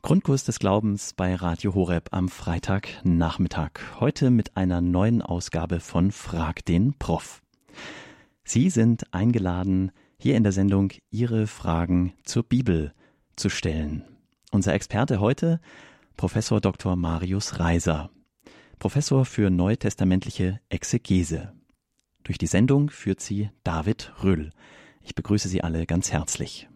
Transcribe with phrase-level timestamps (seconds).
[0.00, 3.72] Grundkurs des Glaubens bei Radio Horeb am Freitagnachmittag.
[3.98, 7.42] Heute mit einer neuen Ausgabe von Frag den Prof.
[8.44, 12.94] Sie sind eingeladen, hier in der Sendung Ihre Fragen zur Bibel
[13.34, 14.04] zu stellen.
[14.52, 15.60] Unser Experte heute,
[16.16, 16.94] Professor Dr.
[16.94, 18.10] Marius Reiser,
[18.78, 21.52] Professor für neutestamentliche Exegese.
[22.22, 24.52] Durch die Sendung führt sie David Röll.
[25.02, 26.68] Ich begrüße Sie alle ganz herzlich.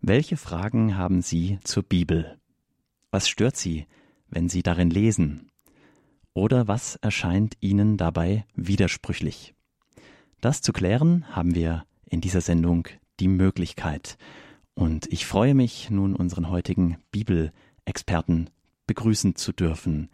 [0.00, 2.38] Welche Fragen haben Sie zur Bibel?
[3.10, 3.86] Was stört Sie,
[4.28, 5.50] wenn Sie darin lesen?
[6.34, 9.54] Oder was erscheint Ihnen dabei widersprüchlich?
[10.40, 12.88] Das zu klären haben wir in dieser Sendung
[13.20, 14.18] die Möglichkeit.
[14.74, 18.50] Und ich freue mich, nun unseren heutigen Bibelexperten
[18.86, 20.10] begrüßen zu dürfen.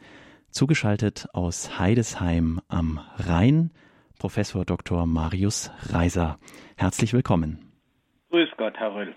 [0.51, 3.73] Zugeschaltet aus Heidesheim am Rhein,
[4.18, 5.06] Professor Dr.
[5.06, 6.38] Marius Reiser.
[6.76, 7.73] Herzlich willkommen.
[8.30, 9.14] Grüß Gott, Herr Röll.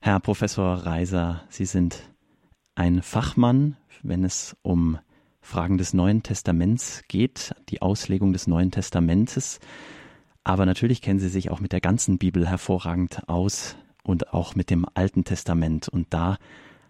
[0.00, 2.10] Herr Professor Reiser, Sie sind
[2.74, 4.98] ein Fachmann, wenn es um
[5.40, 9.60] Fragen des Neuen Testaments geht, die Auslegung des Neuen Testamentes.
[10.42, 14.70] Aber natürlich kennen Sie sich auch mit der ganzen Bibel hervorragend aus und auch mit
[14.70, 15.88] dem Alten Testament.
[15.88, 16.38] Und da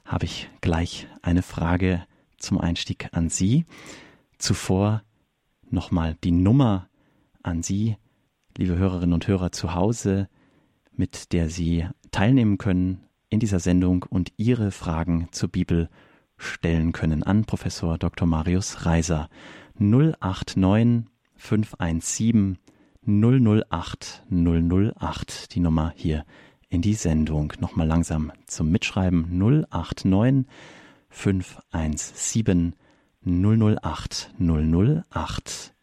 [0.05, 2.05] habe ich gleich eine Frage
[2.38, 3.64] zum Einstieg an Sie.
[4.38, 5.03] Zuvor
[5.70, 6.88] nochmal die Nummer
[7.42, 7.97] an Sie,
[8.56, 10.28] liebe Hörerinnen und Hörer zu Hause,
[10.97, 15.89] mit der Sie teilnehmen können in dieser Sendung und Ihre Fragen zur Bibel
[16.37, 18.27] stellen können an Professor Dr.
[18.27, 19.28] Marius Reiser
[19.78, 21.05] 089
[21.37, 22.59] 517
[23.06, 26.25] 008 008 die Nummer hier
[26.69, 27.53] in die Sendung.
[27.61, 30.47] Nochmal langsam zum Mitschreiben 089
[31.09, 32.75] 517
[33.25, 35.75] 008 008.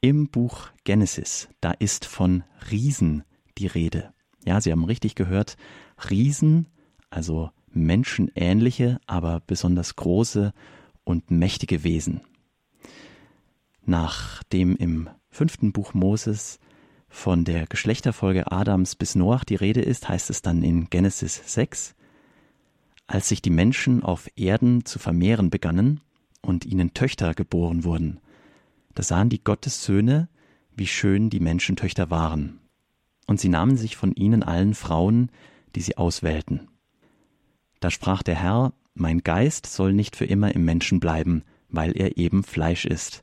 [0.00, 3.24] Im Buch Genesis, da ist von Riesen
[3.58, 4.12] die Rede.
[4.44, 5.56] Ja, Sie haben richtig gehört,
[6.08, 6.66] Riesen,
[7.10, 10.52] also menschenähnliche, aber besonders große
[11.04, 12.22] und mächtige Wesen.
[13.84, 16.58] Nachdem im fünften Buch Moses
[17.08, 21.94] von der Geschlechterfolge Adams bis Noach die Rede ist, heißt es dann in Genesis 6,
[23.06, 26.00] als sich die Menschen auf Erden zu vermehren begannen
[26.42, 28.20] und ihnen Töchter geboren wurden,
[28.94, 30.28] da sahen die Gottessöhne,
[30.76, 32.59] wie schön die Menschentöchter waren
[33.26, 35.30] und sie nahmen sich von ihnen allen Frauen,
[35.74, 36.68] die sie auswählten.
[37.80, 42.18] Da sprach der Herr, Mein Geist soll nicht für immer im Menschen bleiben, weil er
[42.18, 43.22] eben Fleisch ist.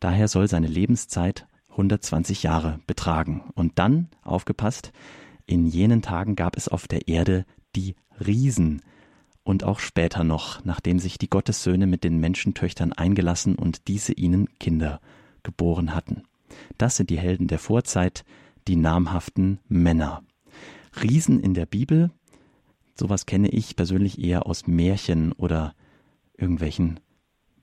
[0.00, 3.50] Daher soll seine Lebenszeit 120 Jahre betragen.
[3.54, 4.92] Und dann, aufgepasst,
[5.46, 8.82] in jenen Tagen gab es auf der Erde die Riesen,
[9.48, 14.46] und auch später noch, nachdem sich die Gottessöhne mit den Menschentöchtern eingelassen und diese ihnen
[14.58, 15.00] Kinder
[15.42, 16.24] geboren hatten.
[16.76, 18.26] Das sind die Helden der Vorzeit,
[18.68, 20.22] die namhaften Männer.
[21.02, 22.10] Riesen in der Bibel,
[22.94, 25.74] sowas kenne ich persönlich eher aus Märchen oder
[26.36, 27.00] irgendwelchen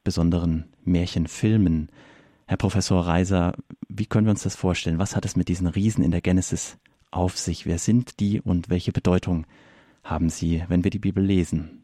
[0.04, 1.90] besonderen Märchenfilmen.
[2.48, 3.54] Herr Professor Reiser,
[3.88, 5.00] wie können wir uns das vorstellen?
[5.00, 6.80] Was hat es mit diesen Riesen in der Genesis
[7.12, 7.66] auf sich?
[7.66, 9.46] Wer sind die und welche Bedeutung
[10.04, 11.82] haben sie, wenn wir die Bibel lesen?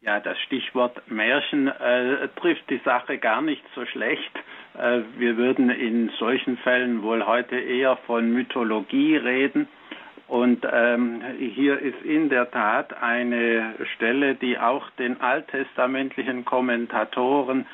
[0.00, 4.32] Ja, das Stichwort Märchen äh, trifft die Sache gar nicht so schlecht.
[4.78, 9.68] Äh, wir würden in solchen Fällen wohl heute eher von Mythologie reden.
[10.28, 17.66] Und ähm, hier ist in der Tat eine Stelle, die auch den alttestamentlichen Kommentatoren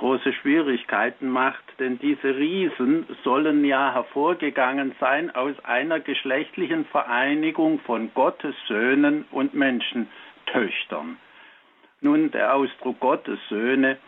[0.00, 8.10] große Schwierigkeiten macht, denn diese Riesen sollen ja hervorgegangen sein aus einer geschlechtlichen Vereinigung von
[8.14, 11.18] Gottes Söhnen und Menschentöchtern.
[12.00, 13.98] Nun, der Ausdruck Gottes Söhne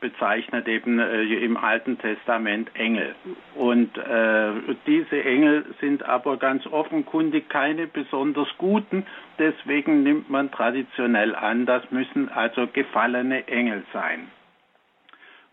[0.00, 3.14] bezeichnet eben äh, im Alten Testament Engel.
[3.54, 4.52] Und äh,
[4.86, 9.04] diese Engel sind aber ganz offenkundig keine besonders guten.
[9.38, 14.28] Deswegen nimmt man traditionell an, das müssen also gefallene Engel sein.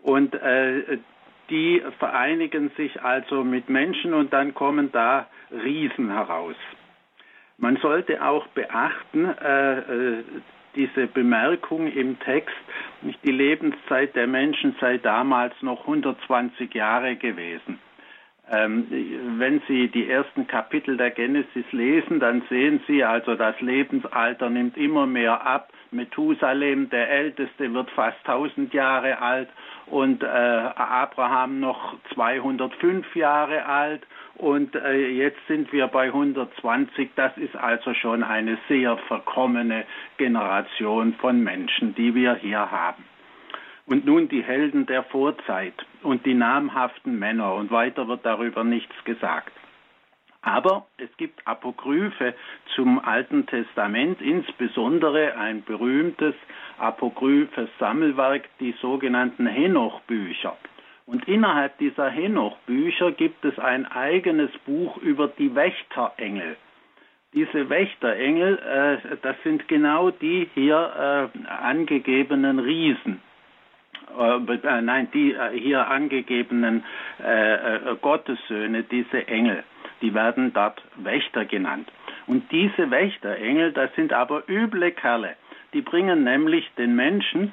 [0.02, 0.98] Und äh,
[1.50, 6.56] die vereinigen sich also mit Menschen und dann kommen da Riesen heraus.
[7.58, 10.24] Man sollte auch beachten, äh, äh
[10.74, 12.56] diese Bemerkung im Text,
[13.02, 17.78] nicht die Lebenszeit der Menschen sei damals noch 120 Jahre gewesen.
[18.52, 18.86] Ähm,
[19.38, 24.76] wenn Sie die ersten Kapitel der Genesis lesen, dann sehen Sie also, das Lebensalter nimmt
[24.76, 25.72] immer mehr ab.
[25.92, 29.48] Methusalem, der Älteste, wird fast 1000 Jahre alt
[29.86, 34.02] und äh, Abraham noch 205 Jahre alt
[34.40, 37.10] und äh, jetzt sind wir bei 120.
[37.14, 39.84] Das ist also schon eine sehr verkommene
[40.16, 43.04] Generation von Menschen, die wir hier haben.
[43.84, 48.94] Und nun die Helden der Vorzeit und die namhaften Männer und weiter wird darüber nichts
[49.04, 49.52] gesagt.
[50.42, 52.34] Aber es gibt Apokryphe
[52.74, 56.34] zum Alten Testament, insbesondere ein berühmtes
[56.78, 60.56] apokryphes Sammelwerk, die sogenannten Henoch-Bücher.
[61.10, 66.56] Und innerhalb dieser Henoch-Bücher gibt es ein eigenes Buch über die Wächterengel.
[67.34, 73.20] Diese Wächterengel, äh, das sind genau die hier äh, angegebenen Riesen.
[74.16, 76.84] Äh, äh nein, die äh, hier angegebenen
[77.18, 79.64] äh, Gottessöhne, diese Engel
[80.02, 81.92] die werden dort Wächter genannt.
[82.26, 85.36] Und diese Wächterengel, das sind aber üble Kerle.
[85.74, 87.52] Die bringen nämlich den Menschen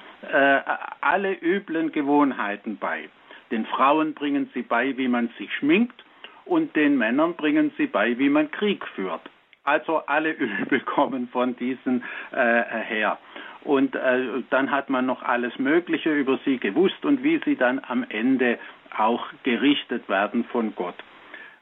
[1.02, 3.10] alle üblen Gewohnheiten bei.
[3.52, 6.04] Den Frauen bringen sie bei, wie man sich schminkt,
[6.46, 9.22] und den Männern bringen sie bei, wie man Krieg führt.
[9.64, 13.18] Also alle Übel kommen von diesen äh, her.
[13.64, 17.82] Und äh, dann hat man noch alles Mögliche über sie gewusst und wie sie dann
[17.86, 18.60] am Ende
[18.98, 20.96] auch gerichtet werden von Gott.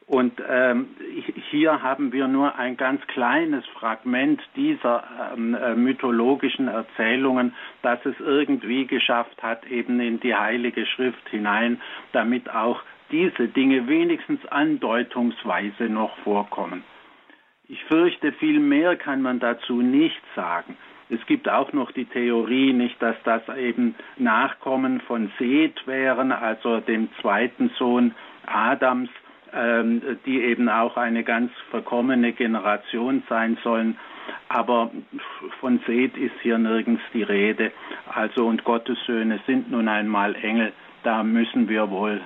[0.07, 0.89] Und ähm,
[1.49, 5.03] hier haben wir nur ein ganz kleines Fragment dieser
[5.33, 11.81] ähm, äh, mythologischen Erzählungen, das es irgendwie geschafft hat, eben in die Heilige Schrift hinein,
[12.11, 16.83] damit auch diese Dinge wenigstens andeutungsweise noch vorkommen.
[17.67, 20.77] Ich fürchte, viel mehr kann man dazu nicht sagen.
[21.09, 26.79] Es gibt auch noch die Theorie, nicht, dass das eben Nachkommen von Seth wären, also
[26.79, 28.13] dem zweiten Sohn
[28.45, 29.09] Adams,
[29.53, 33.97] die eben auch eine ganz verkommene Generation sein sollen.
[34.49, 34.91] Aber
[35.59, 37.71] von Seth ist hier nirgends die Rede.
[38.07, 40.73] Also und Gottes Söhne sind nun einmal Engel.
[41.03, 42.21] Da müssen wir wohl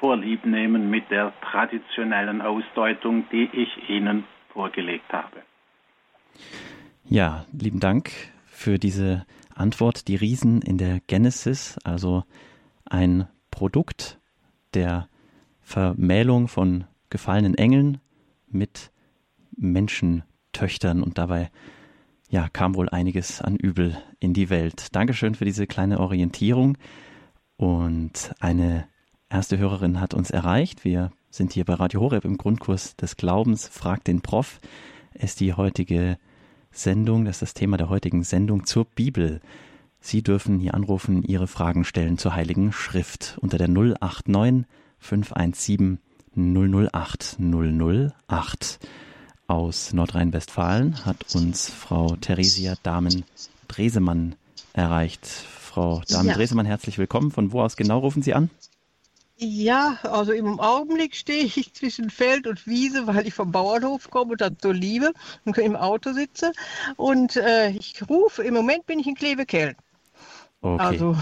[0.00, 5.42] Vorlieb nehmen mit der traditionellen Ausdeutung, die ich Ihnen vorgelegt habe.
[7.04, 8.10] Ja, lieben Dank
[8.46, 10.08] für diese Antwort.
[10.08, 12.24] Die Riesen in der Genesis, also
[12.86, 14.18] ein Produkt
[14.74, 15.08] der
[15.64, 17.98] Vermählung von gefallenen Engeln
[18.48, 18.92] mit
[19.56, 21.50] Menschentöchtern und dabei
[22.28, 24.88] ja, kam wohl einiges an Übel in die Welt.
[24.92, 26.76] Dankeschön für diese kleine Orientierung.
[27.56, 28.88] Und eine
[29.28, 30.84] erste Hörerin hat uns erreicht.
[30.84, 33.68] Wir sind hier bei Radio Horeb im Grundkurs des Glaubens.
[33.68, 34.60] Fragt den Prof.
[35.14, 36.18] Ist die heutige
[36.72, 39.40] Sendung, das ist das Thema der heutigen Sendung zur Bibel.
[40.00, 44.66] Sie dürfen hier anrufen, Ihre Fragen stellen zur Heiligen Schrift unter der 089
[45.04, 45.98] 517
[46.34, 48.78] 008 008.
[49.46, 54.34] Aus Nordrhein-Westfalen hat uns Frau Theresia Dahmen-Dresemann
[54.72, 55.26] erreicht.
[55.26, 57.30] Frau Dahmen-Dresemann, herzlich willkommen.
[57.30, 58.48] Von wo aus genau rufen Sie an?
[59.36, 64.32] Ja, also im Augenblick stehe ich zwischen Feld und Wiese, weil ich vom Bauernhof komme
[64.32, 65.12] und das so liebe
[65.44, 66.52] und im Auto sitze.
[66.96, 69.74] Und äh, ich rufe, im Moment bin ich in Klevekeln.
[70.64, 70.82] Okay.
[70.82, 71.14] Also,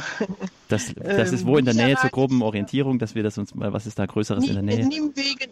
[0.68, 3.72] das, das ist wo in der Nähe zur groben Orientierung, dass wir das uns mal,
[3.72, 4.86] was ist da Größeres in der Nähe?
[4.86, 5.50] Nimwegen,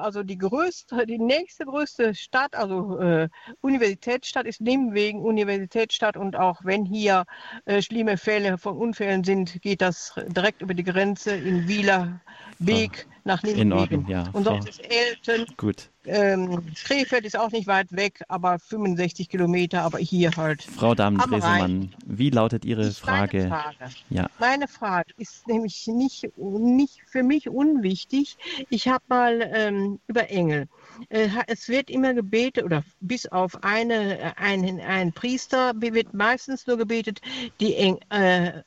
[0.00, 3.28] also die größte, die nächste größte Stadt, also äh,
[3.60, 7.24] Universitätsstadt ist Nimwegen Universitätsstadt und auch wenn hier
[7.64, 12.20] äh, schlimme Fälle von Unfällen sind, geht das direkt über die Grenze in Wieler
[12.58, 13.62] Weg ah, nach Nimwegen.
[13.62, 14.24] In Ordnung, ja.
[14.32, 15.46] Und sonst ist Elten.
[15.56, 15.90] Gut.
[16.04, 20.62] Ähm, Krefeld ist auch nicht weit weg, aber 65 Kilometer, aber hier halt.
[20.62, 23.48] Frau Damen-Dresemann, wie lautet Ihre Frage?
[23.48, 23.92] Meine Frage.
[24.08, 24.30] Ja.
[24.38, 28.38] Meine Frage ist nämlich nicht, nicht für mich unwichtig.
[28.70, 30.68] Ich habe mal ähm, über Engel.
[31.08, 36.76] Äh, es wird immer gebetet, oder bis auf eine, einen, einen Priester wird meistens nur
[36.76, 37.20] gebetet,
[37.60, 38.62] die Eng, äh,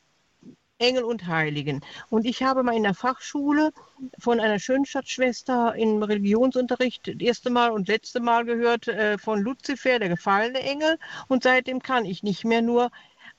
[0.81, 1.81] Engel und Heiligen.
[2.09, 3.71] Und ich habe mal in der Fachschule
[4.17, 10.00] von einer Schönstadtschwester im Religionsunterricht das erste Mal und letzte Mal gehört äh, von Luzifer,
[10.00, 10.97] der gefallene Engel.
[11.27, 12.89] Und seitdem kann ich nicht mehr nur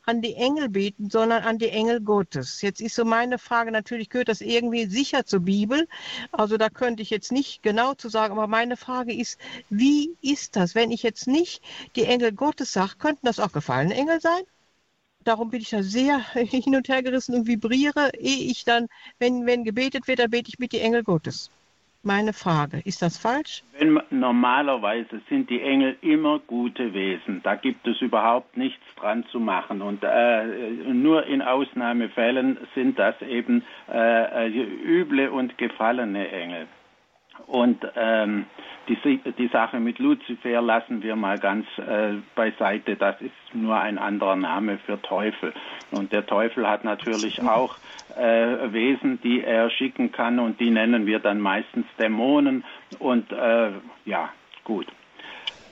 [0.05, 2.63] an die Engel beten, sondern an die Engel Gottes.
[2.63, 5.89] Jetzt ist so meine Frage, natürlich gehört das irgendwie sicher zur Bibel.
[6.33, 9.39] Also da könnte ich jetzt nicht genau zu sagen, aber meine Frage ist,
[9.71, 11.63] wie ist das, wenn ich jetzt nicht
[11.97, 14.43] die Engel Gottes sage, könnten das auch gefallene Engel sein?
[15.25, 19.47] darum bin ich da sehr hin und her gerissen und vibriere, ehe ich dann, wenn,
[19.47, 21.51] wenn gebetet wird, dann bete ich mit die Engel Gottes.
[22.05, 23.63] Meine Frage, ist das falsch?
[23.79, 27.41] Wenn, normalerweise sind die Engel immer gute Wesen.
[27.45, 29.83] Da gibt es überhaupt nichts dran zu machen.
[29.83, 30.45] Und äh,
[30.93, 36.67] nur in Ausnahmefällen sind das eben äh, äh üble und gefallene Engel.
[37.47, 38.47] Und ähm,
[38.89, 42.97] die, die Sache mit Luzifer lassen wir mal ganz äh, beiseite.
[42.97, 45.53] Das ist nur ein anderer Name für Teufel.
[45.91, 47.77] Und der Teufel hat natürlich auch
[48.17, 52.65] äh, Wesen, die er schicken kann und die nennen wir dann meistens Dämonen.
[52.99, 53.71] Und äh,
[54.05, 54.31] ja,
[54.65, 54.87] gut.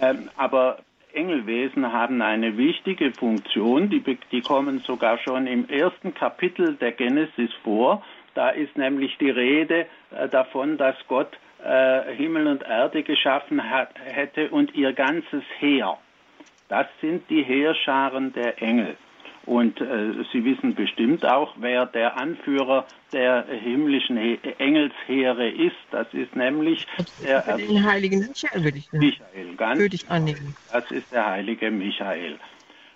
[0.01, 0.79] Ähm, aber
[1.13, 7.53] Engelwesen haben eine wichtige Funktion, die, die kommen sogar schon im ersten Kapitel der Genesis
[7.65, 8.05] vor.
[8.35, 13.91] Da ist nämlich die Rede äh, davon, dass Gott äh, Himmel und Erde geschaffen hat,
[14.05, 15.99] hätte und ihr ganzes Heer.
[16.69, 18.97] Das sind die Heerscharen der Engel.
[19.47, 25.77] Und äh, Sie wissen bestimmt auch, wer der Anführer der himmlischen He Engelsheere ist.
[25.91, 26.87] Das ist nämlich
[27.25, 30.55] der den heiligen Michael, würde ich, Michael, ganz würde ich annehmen.
[30.73, 32.39] Das ist der heilige Michael.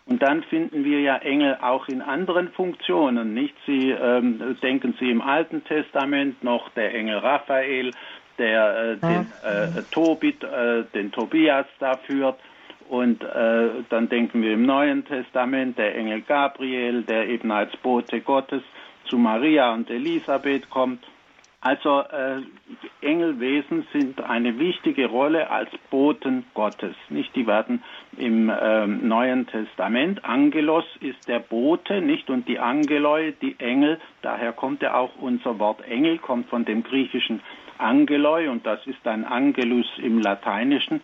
[0.06, 3.54] Und dann finden wir ja Engel auch in anderen Funktionen, nicht?
[3.66, 7.90] Sie ähm, denken Sie im Alten Testament noch der Engel Raphael,
[8.38, 12.38] der äh, den äh, Tobit, äh, den Tobias da führt
[12.88, 18.20] und äh, dann denken wir im Neuen Testament der Engel Gabriel, der eben als Bote
[18.20, 18.62] Gottes
[19.06, 21.04] zu Maria und Elisabeth kommt.
[21.60, 22.42] Also äh,
[23.00, 26.94] Engelwesen sind eine wichtige Rolle als Boten Gottes.
[27.08, 27.82] Nicht, die werden
[28.18, 30.26] im äh, Neuen Testament.
[30.26, 33.98] Angelos ist der Bote, nicht und die Angeloi, die Engel.
[34.20, 37.40] Daher kommt ja auch unser Wort Engel, kommt von dem griechischen
[37.78, 41.00] Angeloi und das ist ein Angelus im Lateinischen.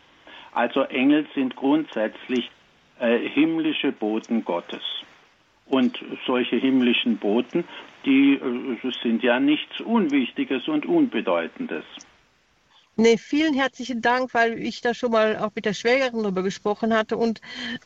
[0.52, 2.50] Also Engel sind grundsätzlich
[2.98, 4.82] äh, himmlische Boten Gottes.
[5.66, 7.64] Und solche himmlischen Boten,
[8.04, 11.84] die äh, sind ja nichts Unwichtiges und Unbedeutendes.
[12.96, 16.92] Nee, vielen herzlichen Dank, weil ich da schon mal auch mit der Schwägerin darüber gesprochen
[16.92, 17.40] hatte und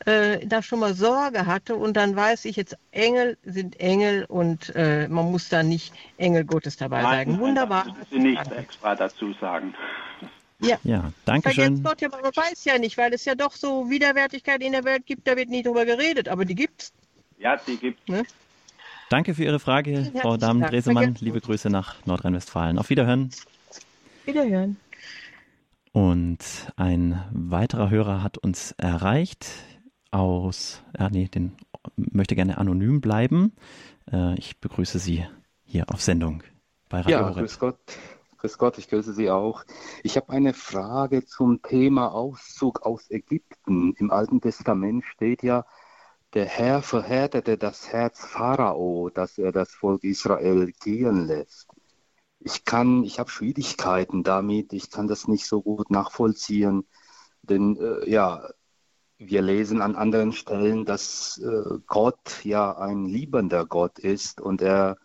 [0.05, 1.75] äh, da schon mal Sorge hatte.
[1.75, 6.43] Und dann weiß ich jetzt, Engel sind Engel und äh, man muss da nicht Engel
[6.43, 7.39] Gottes dabei Nein, sagen.
[7.39, 7.85] Wunderbar.
[7.87, 9.73] Nein, Sie nicht extra dazu sagen.
[10.59, 11.83] Ja, Ja, danke schön.
[11.83, 15.05] Gott ja, man weiß ja nicht, weil es ja doch so Widerwärtigkeit in der Welt
[15.05, 16.93] gibt, da wird nie drüber geredet, aber die gibt's.
[17.37, 18.23] Ja, die gibt Ne?
[19.09, 20.37] Danke für Ihre Frage, Frau.
[20.37, 21.15] Damen-Dresemann.
[21.19, 21.45] Liebe nicht.
[21.45, 22.79] Grüße nach Nordrhein-Westfalen.
[22.79, 23.29] Auf Wiederhören.
[24.25, 24.77] Wiederhören.
[25.95, 29.47] Und ein weiterer Hörer hat uns erreicht
[30.11, 31.55] aus, ja, nee, den
[31.95, 33.55] möchte gerne anonym bleiben.
[34.11, 35.25] Äh, ich begrüße Sie
[35.63, 36.43] hier auf Sendung
[36.89, 37.37] bei Radio Ja, Horeb.
[37.37, 37.79] grüß Gott.
[38.39, 39.63] Grüß Gott, ich grüße Sie auch.
[40.03, 43.93] Ich habe eine Frage zum Thema Auszug aus Ägypten.
[43.97, 45.65] Im Alten Testament steht ja,
[46.33, 51.69] der Herr verhärtete das Herz Pharao, dass er das Volk Israel gehen lässt.
[52.45, 56.85] Ich kann, ich habe Schwierigkeiten damit, ich kann das nicht so gut nachvollziehen,
[57.41, 58.47] denn äh, ja,
[59.17, 64.97] wir lesen an anderen Stellen, dass äh, Gott ja ein liebender Gott ist und er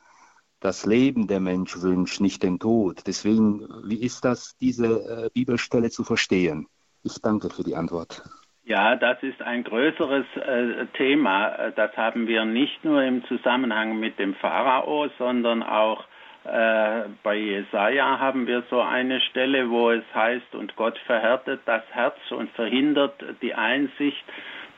[0.60, 3.06] das Leben der Mensch wünscht, nicht den Tod.
[3.06, 6.66] Deswegen, wie ist das, diese äh, Bibelstelle zu verstehen?
[7.04, 8.22] Ich danke für die Antwort.
[8.64, 11.54] Ja, das ist ein größeres äh, Thema.
[11.54, 16.04] Äh, Das haben wir nicht nur im Zusammenhang mit dem Pharao, sondern auch
[16.44, 21.82] äh, bei Jesaja haben wir so eine Stelle, wo es heißt, und Gott verhärtet das
[21.90, 24.24] Herz und verhindert die Einsicht.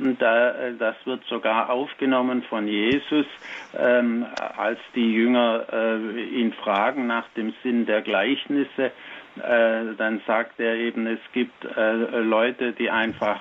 [0.01, 3.27] Und äh, das wird sogar aufgenommen von Jesus,
[3.79, 4.27] ähm,
[4.57, 8.91] als die Jünger äh, ihn fragen nach dem Sinn der Gleichnisse.
[9.35, 13.41] Dann sagt er eben, es gibt Leute, die einfach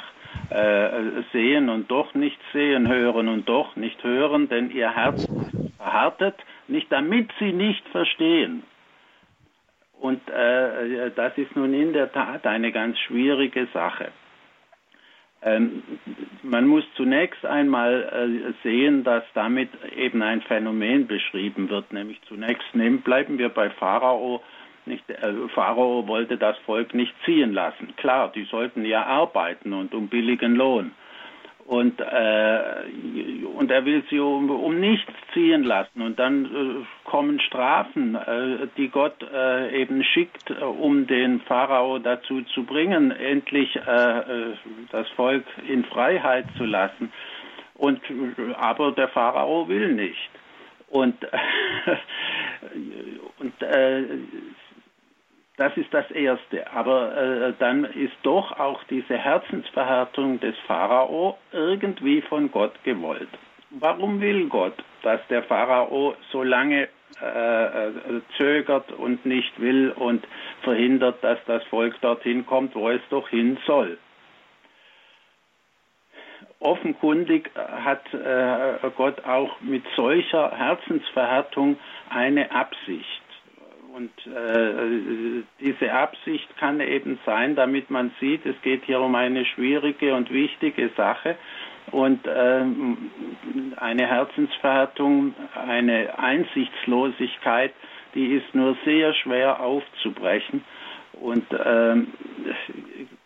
[1.34, 5.28] sehen und doch nicht sehen, hören und doch nicht hören, denn ihr Herz
[5.75, 6.36] verhärtet,
[6.72, 8.63] nicht damit sie nicht verstehen.
[10.00, 14.12] Und äh, das ist nun in der Tat eine ganz schwierige Sache.
[15.44, 15.84] Ähm,
[16.44, 22.74] man muss zunächst einmal äh, sehen, dass damit eben ein Phänomen beschrieben wird, nämlich zunächst
[22.74, 24.44] nehmen, bleiben wir bei Pharao.
[24.86, 27.96] Nicht, äh, Pharao wollte das Volk nicht ziehen lassen.
[27.96, 30.92] Klar, die sollten ja arbeiten und um billigen Lohn.
[31.72, 32.84] Und, äh,
[33.56, 36.01] und er will sie um, um nichts ziehen lassen.
[36.01, 41.98] Und dann äh, kommen Strafen, äh, die Gott äh, eben schickt, äh, um den Pharao
[41.98, 44.54] dazu zu bringen, endlich äh, äh,
[44.92, 47.13] das Volk in Freiheit zu lassen.
[47.75, 48.01] Und,
[48.58, 50.30] aber der Pharao will nicht.
[50.90, 51.16] Und,
[53.40, 54.04] und äh,
[55.62, 56.74] das ist das Erste.
[56.74, 63.30] Aber äh, dann ist doch auch diese Herzensverhärtung des Pharao irgendwie von Gott gewollt.
[63.70, 66.89] Warum will Gott, dass der Pharao so lange
[67.22, 67.91] äh, äh,
[68.38, 70.27] zögert und nicht will und
[70.63, 74.00] verhindert, dass das Volk dorthin kommt, wo es doch hin soll?
[76.60, 81.77] Offenkundig hat äh, Gott auch mit solcher Herzensverhärtung
[82.10, 83.21] eine Absicht.
[83.93, 89.45] Und äh, diese Absicht kann eben sein, damit man sieht, es geht hier um eine
[89.45, 91.36] schwierige und wichtige Sache
[91.91, 92.63] und äh,
[93.77, 97.74] eine Herzensverhärtung, eine Einsichtslosigkeit,
[98.15, 100.63] die ist nur sehr schwer aufzubrechen.
[101.13, 101.95] Und äh,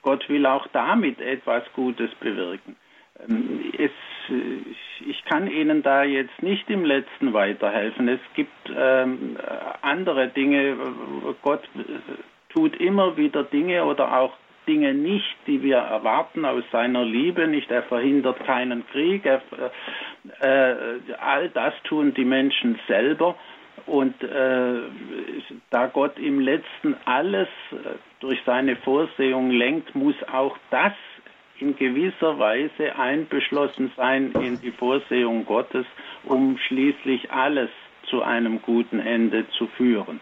[0.02, 2.76] Gott will auch damit etwas Gutes bewirken.
[3.78, 3.92] Es,
[5.08, 8.08] ich kann Ihnen da jetzt nicht im letzten weiterhelfen.
[8.08, 9.38] Es gibt ähm,
[9.82, 10.78] andere Dinge.
[11.42, 11.64] Gott
[12.50, 14.34] tut immer wieder Dinge oder auch
[14.68, 19.42] Dinge nicht, die wir erwarten aus seiner Liebe, nicht er verhindert keinen Krieg, er,
[20.40, 23.36] äh, all das tun die Menschen selber
[23.86, 24.80] und äh,
[25.70, 27.76] da Gott im letzten alles äh,
[28.20, 30.94] durch seine Vorsehung lenkt, muss auch das
[31.60, 35.86] in gewisser Weise einbeschlossen sein in die Vorsehung Gottes,
[36.24, 37.70] um schließlich alles
[38.10, 40.20] zu einem guten Ende zu führen.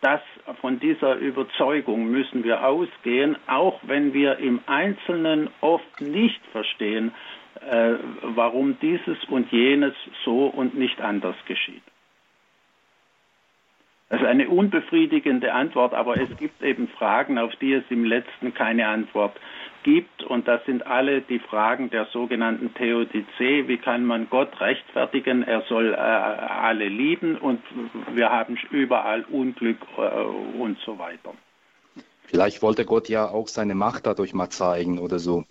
[0.00, 0.20] Das,
[0.60, 7.12] von dieser Überzeugung müssen wir ausgehen, auch wenn wir im Einzelnen oft nicht verstehen,
[7.60, 11.82] äh, warum dieses und jenes so und nicht anders geschieht.
[14.08, 18.52] Das ist eine unbefriedigende Antwort, aber es gibt eben Fragen, auf die es im letzten
[18.52, 19.38] keine Antwort
[19.82, 20.22] gibt.
[20.22, 23.68] Und das sind alle die Fragen der sogenannten Theodizee.
[23.68, 25.42] Wie kann man Gott rechtfertigen?
[25.42, 27.60] Er soll äh, alle lieben und
[28.14, 30.00] wir haben überall Unglück äh,
[30.58, 31.34] und so weiter.
[32.26, 35.44] Vielleicht wollte Gott ja auch seine Macht dadurch mal zeigen oder so.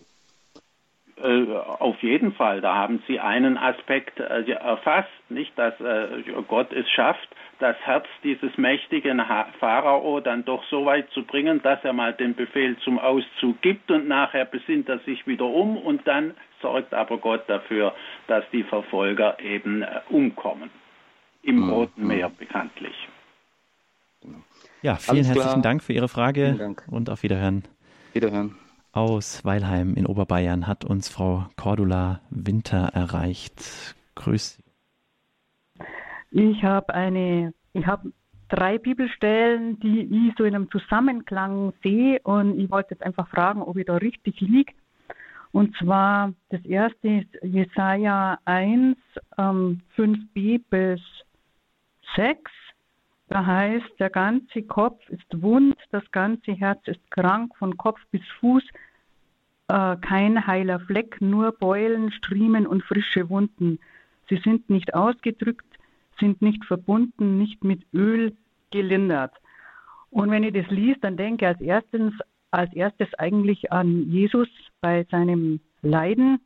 [1.22, 6.74] Äh, auf jeden Fall, da haben Sie einen Aspekt äh, erfasst, nicht, dass äh, Gott
[6.74, 7.30] es schafft,
[7.62, 9.22] das Herz dieses mächtigen
[9.60, 13.92] Pharao dann doch so weit zu bringen, dass er mal den Befehl zum Auszug gibt
[13.92, 17.94] und nachher besinnt er sich wieder um und dann sorgt aber Gott dafür,
[18.28, 20.70] dass die Verfolger eben umkommen.
[21.44, 21.70] Im mhm.
[21.70, 22.96] Roten Meer bekanntlich.
[24.82, 27.64] Ja, vielen herzlichen Dank für Ihre Frage und auf Wiederhören.
[28.14, 28.56] Wiederhören.
[28.94, 33.96] Aus Weilheim in Oberbayern hat uns Frau Cordula Winter erreicht.
[34.16, 34.61] Grüß Sie.
[36.32, 38.12] Ich habe eine, ich habe
[38.50, 43.62] drei Bibelstellen, die ich so in einem Zusammenklang sehe und ich wollte jetzt einfach fragen,
[43.62, 44.74] ob ich da richtig liege.
[45.52, 48.98] Und zwar das erste ist Jesaja 1,
[49.38, 51.02] ähm, 5b bis
[52.16, 52.40] 6.
[53.28, 58.22] Da heißt, der ganze Kopf ist wund, das ganze Herz ist krank, von Kopf bis
[58.40, 58.64] Fuß
[59.68, 63.80] äh, kein heiler Fleck, nur Beulen, Striemen und frische Wunden.
[64.30, 65.66] Sie sind nicht ausgedrückt,
[66.22, 68.38] sind nicht verbunden, nicht mit Öl
[68.72, 69.34] gelindert.
[70.10, 72.14] Und wenn ich das liest, dann denke ich als erstes,
[72.52, 74.48] als erstes eigentlich an Jesus
[74.80, 76.40] bei seinem Leiden.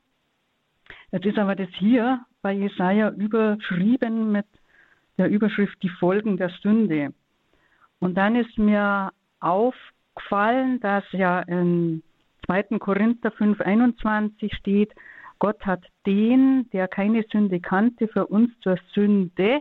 [1.12, 4.46] Jetzt ist aber das hier bei Jesaja überschrieben mit
[5.18, 7.14] der Überschrift die Folgen der Sünde.
[8.00, 12.04] Und dann ist mir aufgefallen, dass ja in
[12.46, 12.80] 2.
[12.80, 14.94] Korinther 5, 21 steht,
[15.40, 19.60] Gott hat den, der keine Sünde kannte, für uns zur Sünde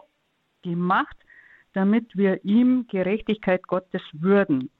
[0.64, 1.16] gemacht,
[1.72, 4.70] damit wir ihm Gerechtigkeit Gottes würden.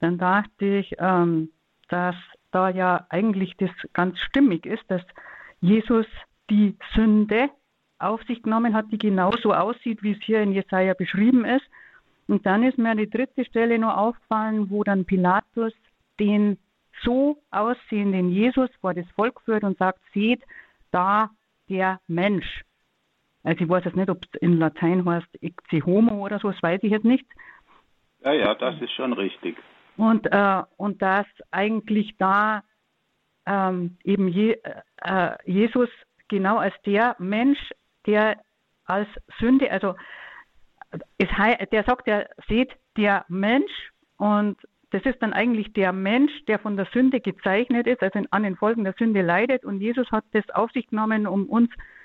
[0.00, 1.50] Dann dachte ich, ähm,
[1.88, 2.16] dass
[2.50, 5.02] da ja eigentlich das ganz stimmig ist, dass
[5.60, 6.06] Jesus
[6.50, 7.50] die Sünde
[7.98, 11.64] auf sich genommen hat, die genauso aussieht, wie es hier in Jesaja beschrieben ist.
[12.28, 15.72] Und dann ist mir die dritte Stelle nur aufgefallen, wo dann Pilatus
[16.20, 16.58] den
[17.02, 20.42] so aussehenden Jesus vor das Volk führt und sagt, seht
[20.90, 21.30] da
[21.68, 22.64] der Mensch.
[23.48, 26.62] Also ich weiß jetzt nicht, ob es in Latein heißt ecce homo oder so, das
[26.62, 27.24] weiß ich jetzt nicht.
[28.22, 29.56] Ja, ja, das ist schon richtig.
[29.96, 32.62] Und, äh, und dass eigentlich da
[33.46, 34.58] ähm, eben Je,
[34.98, 35.88] äh, Jesus
[36.28, 37.58] genau als der Mensch
[38.04, 38.36] der
[38.84, 39.08] als
[39.38, 39.94] Sünde, also
[41.16, 41.28] es,
[41.72, 44.58] der sagt, der seht der Mensch und
[44.90, 48.56] das ist dann eigentlich der Mensch, der von der Sünde gezeichnet ist, also an den
[48.56, 51.97] Folgen der Sünde leidet und Jesus hat das auf sich genommen, um uns äh,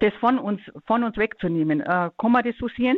[0.00, 1.80] das von uns von uns wegzunehmen.
[1.80, 2.96] Äh, kann man das so sehen?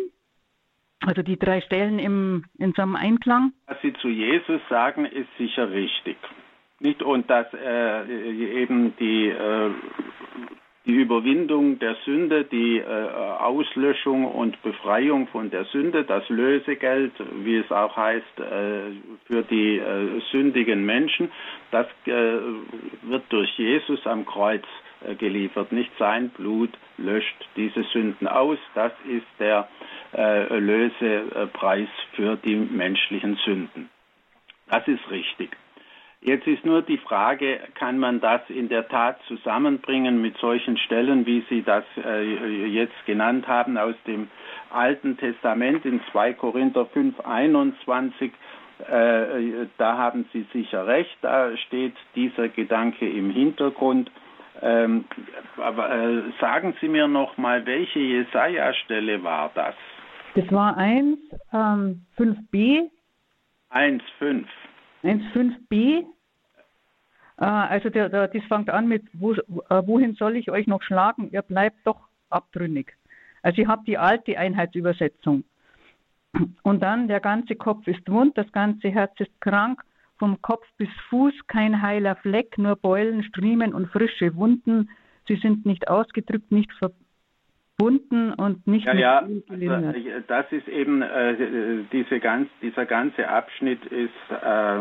[1.00, 3.52] Also die drei Stellen im, in einem Einklang?
[3.66, 6.16] Was Sie zu Jesus sagen, ist sicher richtig.
[6.80, 9.70] Nicht und dass äh, eben die äh,
[10.88, 17.12] die Überwindung der Sünde, die äh, Auslöschung und Befreiung von der Sünde, das Lösegeld,
[17.44, 18.92] wie es auch heißt, äh,
[19.26, 21.30] für die äh, sündigen Menschen,
[21.70, 22.10] das äh,
[23.02, 24.87] wird durch Jesus am Kreuz äh,
[25.18, 25.72] geliefert.
[25.72, 28.58] Nicht sein Blut löscht diese Sünden aus.
[28.74, 29.68] Das ist der
[30.16, 33.90] äh, Lösepreis für die menschlichen Sünden.
[34.70, 35.56] Das ist richtig.
[36.20, 41.26] Jetzt ist nur die Frage, kann man das in der Tat zusammenbringen mit solchen Stellen,
[41.26, 44.28] wie Sie das äh, jetzt genannt haben aus dem
[44.70, 48.32] Alten Testament in 2 Korinther 5, 21.
[48.80, 54.10] Äh, da haben Sie sicher recht, da steht dieser Gedanke im Hintergrund.
[54.60, 55.04] Ähm,
[55.56, 59.74] aber äh, sagen Sie mir noch mal, welche Jesaja-Stelle war das?
[60.34, 61.18] Das war 1,
[61.52, 62.90] ähm, 5b.
[63.70, 64.44] 1,5.
[65.04, 66.04] 1,5b.
[67.38, 69.38] Äh, also der, der, das fängt an mit, wo, äh,
[69.86, 71.30] wohin soll ich euch noch schlagen?
[71.30, 72.92] Ihr bleibt doch abtrünnig.
[73.42, 75.44] Also ich habe die alte Einheitsübersetzung.
[76.62, 79.82] Und dann, der ganze Kopf ist wund, das ganze Herz ist krank,
[80.18, 84.90] vom Kopf bis Fuß kein heiler Fleck, nur Beulen, Striemen und frische Wunden.
[85.26, 91.84] Sie sind nicht ausgedrückt, nicht verbunden und nicht ja, ja, also, das ist eben äh,
[91.92, 94.78] diese ganz, dieser ganze Abschnitt ist äh,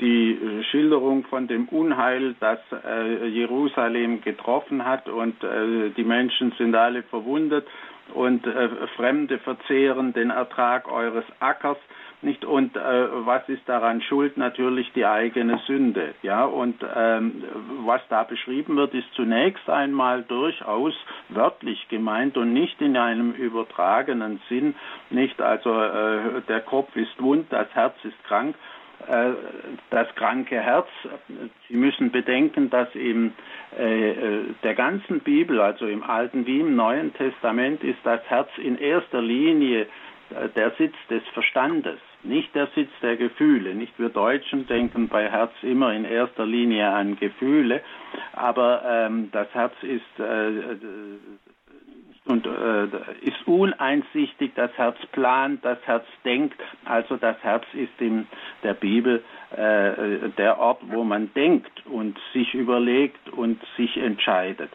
[0.00, 6.74] die Schilderung von dem Unheil, das äh, Jerusalem getroffen hat und äh, die Menschen sind
[6.74, 7.66] alle verwundet
[8.14, 11.78] und äh, Fremde verzehren den Ertrag eures Ackers
[12.22, 12.44] nicht.
[12.44, 12.80] Und äh,
[13.26, 14.36] was ist daran schuld?
[14.36, 16.44] Natürlich die eigene Sünde ja.
[16.44, 17.44] Und ähm,
[17.84, 20.94] was da beschrieben wird ist zunächst einmal durchaus
[21.28, 24.74] wörtlich gemeint und nicht in einem übertragenen Sinn.
[25.10, 28.56] Nicht also äh, der Kopf ist wund das Herz ist krank
[29.90, 30.88] das kranke Herz.
[31.68, 33.32] Sie müssen bedenken, dass in
[33.78, 34.14] äh,
[34.62, 39.20] der ganzen Bibel, also im Alten wie im Neuen Testament, ist das Herz in erster
[39.20, 39.82] Linie
[40.30, 43.74] äh, der Sitz des Verstandes, nicht der Sitz der Gefühle.
[43.74, 47.82] Nicht wir Deutschen denken bei Herz immer in erster Linie an Gefühle,
[48.32, 50.76] aber ähm, das Herz ist äh,
[52.26, 52.84] und äh,
[53.22, 56.60] ist uneinsichtig, das Herz plant, das Herz denkt.
[56.84, 58.26] Also das Herz ist in
[58.62, 64.70] der Bibel äh, der Ort, wo man denkt und sich überlegt und sich entscheidet.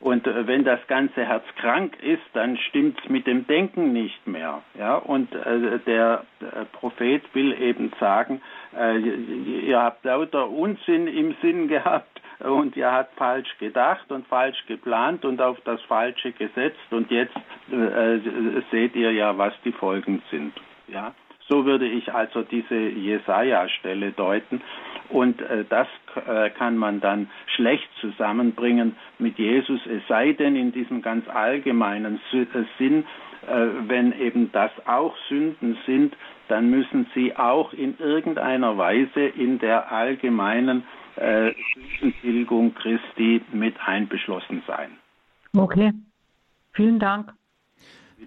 [0.00, 4.26] Und äh, wenn das ganze Herz krank ist, dann stimmt es mit dem Denken nicht
[4.26, 4.62] mehr.
[4.78, 4.96] Ja?
[4.96, 8.40] Und äh, der, der Prophet will eben sagen,
[8.78, 14.64] äh, ihr habt lauter Unsinn im Sinn gehabt und ihr habt falsch gedacht und falsch
[14.66, 16.78] geplant und auf das Falsche gesetzt.
[16.90, 17.36] Und jetzt
[17.70, 18.18] äh,
[18.70, 20.52] seht ihr ja, was die Folgen sind.
[20.88, 21.14] Ja,
[21.48, 24.62] so würde ich also diese Jesaja-Stelle deuten.
[25.10, 25.88] Und äh, das
[26.26, 32.20] äh, kann man dann schlecht zusammenbringen mit Jesus, es sei denn in diesem ganz allgemeinen
[32.32, 32.46] äh,
[32.78, 33.04] Sinn,
[33.46, 36.16] äh, wenn eben das auch Sünden sind,
[36.48, 40.84] dann müssen sie auch in irgendeiner Weise in der allgemeinen
[41.20, 41.52] äh,
[42.00, 44.90] Sündentilgung Christi mit einbeschlossen sein.
[45.52, 45.92] Okay,
[46.72, 47.32] vielen Dank.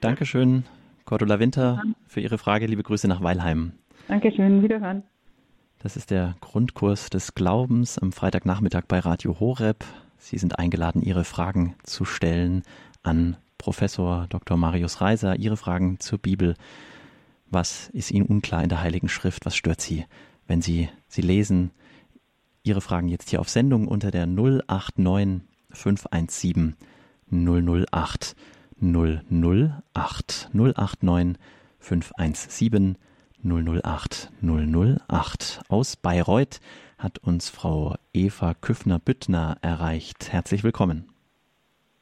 [0.02, 0.66] Dankeschön,
[1.06, 2.66] Cordula Winter, für Ihre Frage.
[2.66, 3.74] Liebe Grüße nach Weilheim.
[4.08, 5.04] Dankeschön, wiederhören.
[5.80, 9.84] Das ist der Grundkurs des Glaubens am Freitagnachmittag bei Radio Horeb.
[10.18, 12.64] Sie sind eingeladen, Ihre Fragen zu stellen
[13.02, 14.56] an Professor Dr.
[14.56, 15.38] Marius Reiser.
[15.38, 16.56] Ihre Fragen zur Bibel.
[17.50, 19.46] Was ist Ihnen unklar in der Heiligen Schrift?
[19.46, 20.06] Was stört Sie,
[20.48, 21.72] wenn Sie sie lesen?
[22.66, 26.78] Ihre Fragen jetzt hier auf Sendung unter der 089 517
[27.30, 28.36] 008
[28.80, 31.38] 008 089
[31.80, 32.98] 517
[33.44, 35.62] 008 008.
[35.68, 36.62] Aus Bayreuth
[36.98, 40.32] hat uns Frau Eva Küffner-Büttner erreicht.
[40.32, 41.12] Herzlich willkommen.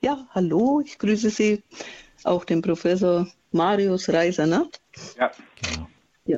[0.02, 1.64] Ja, hallo, ich grüße Sie,
[2.24, 4.70] auch den Professor Marius Reiser, ne?
[5.18, 5.32] Ja.
[5.60, 5.88] Genau.
[6.26, 6.38] Ja.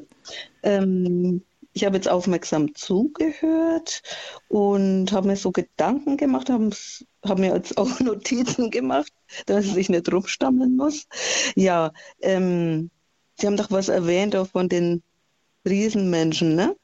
[0.63, 4.01] Ähm, ich habe jetzt aufmerksam zugehört
[4.47, 6.69] und habe mir so Gedanken gemacht, habe
[7.23, 9.11] hab mir jetzt auch Notizen gemacht,
[9.47, 11.07] dass ich nicht rumstammeln muss.
[11.55, 12.89] Ja, ähm,
[13.39, 15.01] Sie haben doch was erwähnt auch von den
[15.67, 16.75] Riesenmenschen, ne?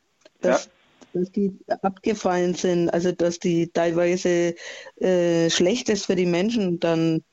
[0.41, 1.21] Dass, ja.
[1.21, 4.56] dass die abgefallen sind, also dass die teilweise
[4.99, 7.23] äh, Schlechtes für die Menschen dann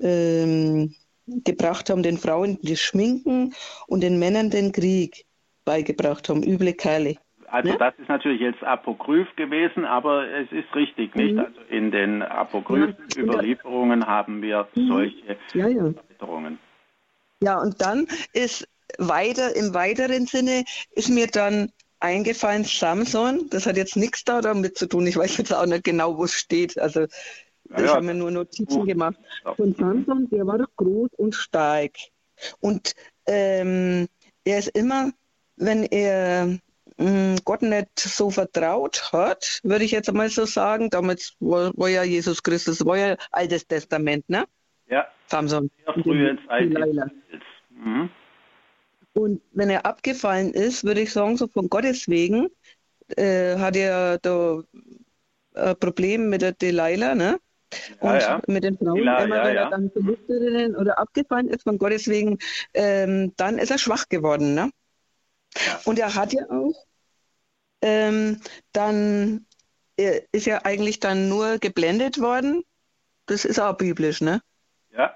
[0.00, 0.94] ähm,
[1.26, 3.54] gebracht haben, den Frauen die Schminken
[3.86, 5.26] und den Männern den Krieg
[5.64, 7.16] beigebracht haben, üble Kerle.
[7.46, 7.78] Also ja?
[7.78, 11.34] das ist natürlich jetzt apokryph gewesen, aber es ist richtig, nicht?
[11.34, 11.38] Mhm.
[11.40, 14.88] Also in den apokryphen ja, Überlieferungen haben wir mhm.
[14.88, 15.86] solche ja, ja.
[15.86, 16.58] Erweiterungen.
[17.42, 18.66] Ja, und dann ist
[18.98, 24.76] weiter, im weiteren Sinne ist mir dann eingefallen, Samson, das hat jetzt nichts da damit
[24.76, 28.04] zu tun, ich weiß jetzt auch nicht genau, wo es steht, also ich ja, habe
[28.04, 28.84] mir nur Notizen oh.
[28.84, 29.16] gemacht.
[29.56, 31.92] Von Samson, der war doch groß und stark.
[32.60, 32.94] Und
[33.26, 34.06] ähm,
[34.44, 35.12] er ist immer
[35.56, 36.58] wenn er
[36.96, 41.88] mm, Gott nicht so vertraut hat, würde ich jetzt einmal so sagen, damals war, war
[41.88, 44.44] ja Jesus Christus, war ja Altes Testament, ne?
[44.88, 45.06] Ja.
[45.26, 45.70] Samson.
[45.86, 46.70] Ja, früher Zeit.
[47.70, 48.10] Mhm.
[49.14, 52.48] Und wenn er abgefallen ist, würde ich sagen, so von Gottes wegen,
[53.16, 54.62] äh, hat er da
[55.54, 57.38] ein Problem mit der Delilah, ne?
[58.00, 58.42] Und ja, ja.
[58.46, 62.38] mit den Frauen, Delilah, immer wenn er dann Verlustterinnen oder abgefallen ist, von Gottes wegen,
[62.74, 64.70] ähm, dann ist er schwach geworden, ne?
[65.84, 66.74] Und er hat ja auch
[67.84, 68.40] ähm,
[68.72, 69.46] dann
[69.96, 72.64] ist ja eigentlich dann nur geblendet worden.
[73.26, 74.40] Das ist auch biblisch, ne?
[74.90, 75.14] Ja.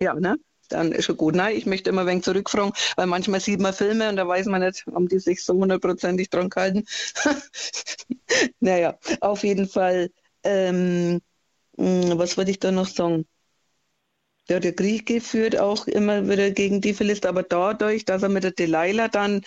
[0.00, 0.36] Ja, ne?
[0.68, 1.34] Dann ist schon gut.
[1.34, 4.46] Nein, ich möchte immer ein wenig zurückfragen, weil manchmal sieht man Filme und da weiß
[4.46, 6.84] man nicht, ob die sich so hundertprozentig dran halten.
[8.60, 10.10] naja, auf jeden Fall,
[10.44, 11.20] ähm,
[11.76, 13.26] hm, was würde ich da noch sagen?
[14.48, 18.28] Der hat ja Krieg geführt, auch immer wieder gegen die Philister, aber dadurch, dass er
[18.28, 19.42] mit der Delilah dann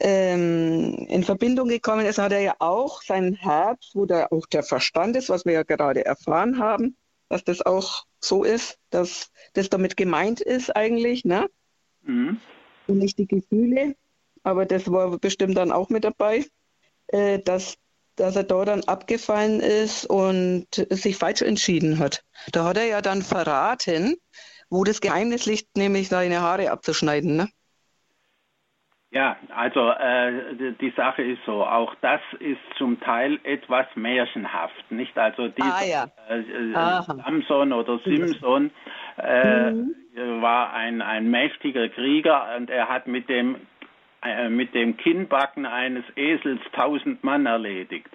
[0.00, 4.62] ähm, in Verbindung gekommen ist, hat er ja auch sein Herz, wo da auch der
[4.62, 6.96] Verstand ist, was wir ja gerade erfahren haben,
[7.28, 11.48] dass das auch so ist, dass das damit gemeint ist eigentlich, ne?
[12.02, 12.40] Mhm.
[12.88, 13.94] Und nicht die Gefühle,
[14.42, 16.44] aber das war bestimmt dann auch mit dabei,
[17.08, 17.76] äh, dass,
[18.16, 22.22] dass er da dann abgefallen ist und sich falsch entschieden hat.
[22.52, 24.16] Da hat er ja dann verraten,
[24.70, 27.48] wo das Geheimnis liegt, nämlich seine Haare abzuschneiden, ne?
[29.12, 35.18] Ja, also äh, die Sache ist so, auch das ist zum Teil etwas märchenhaft, nicht?
[35.18, 36.06] Also dieser ah, ja.
[36.30, 38.70] äh, äh Samson oder Simson
[39.18, 39.94] äh, mhm.
[40.40, 43.66] war ein, ein mächtiger Krieger und er hat mit dem
[44.22, 48.08] äh, mit dem Kinnbacken eines Esels tausend Mann erledigt.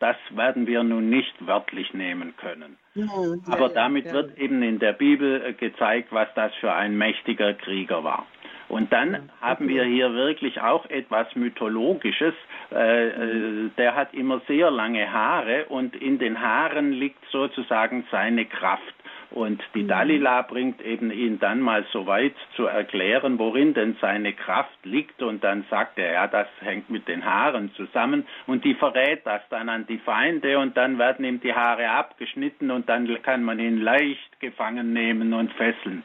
[0.00, 2.76] Das werden wir nun nicht wörtlich nehmen können.
[2.94, 3.06] Ja,
[3.46, 7.54] Aber damit ja, wird eben in der Bibel äh, gezeigt, was das für ein mächtiger
[7.54, 8.26] Krieger war.
[8.68, 12.34] Und dann haben wir hier wirklich auch etwas Mythologisches.
[12.72, 18.46] Äh, äh, der hat immer sehr lange Haare und in den Haaren liegt sozusagen seine
[18.46, 18.91] Kraft.
[19.34, 19.88] Und die mhm.
[19.88, 25.22] Dalila bringt eben ihn dann mal so weit zu erklären, worin denn seine Kraft liegt.
[25.22, 28.26] Und dann sagt er, ja, das hängt mit den Haaren zusammen.
[28.46, 32.70] Und die verrät das dann an die Feinde und dann werden ihm die Haare abgeschnitten
[32.70, 36.02] und dann kann man ihn leicht gefangen nehmen und fesseln.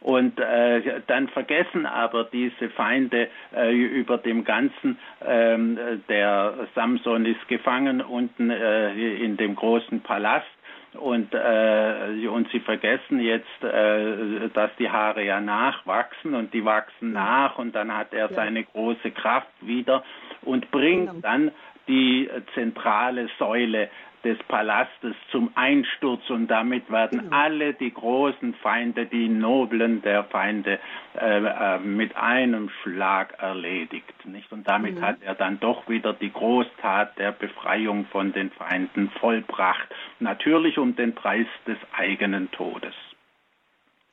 [0.00, 5.78] Und äh, dann vergessen aber diese Feinde äh, über dem Ganzen, ähm,
[6.10, 10.46] der Samson ist gefangen unten äh, in dem großen Palast
[10.94, 17.12] und, äh, und sie vergessen jetzt, äh, dass die Haare ja nachwachsen und die wachsen
[17.12, 18.34] nach und dann hat er ja.
[18.34, 20.04] seine große Kraft wieder
[20.42, 21.20] und bringt genau.
[21.20, 21.50] dann
[21.88, 23.90] die zentrale Säule
[24.24, 27.32] des Palastes zum Einsturz und damit werden mhm.
[27.32, 30.78] alle die großen Feinde, die Noblen der Feinde
[31.20, 34.26] äh, äh, mit einem Schlag erledigt.
[34.26, 34.50] Nicht?
[34.50, 35.02] Und damit mhm.
[35.02, 39.88] hat er dann doch wieder die Großtat der Befreiung von den Feinden vollbracht.
[40.20, 42.94] Natürlich um den Preis des eigenen Todes.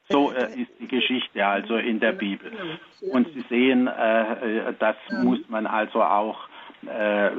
[0.10, 2.52] So äh, ist die Geschichte also in der Bibel.
[3.12, 6.50] Und Sie sehen, äh, äh das muss man also auch
[6.86, 7.30] äh,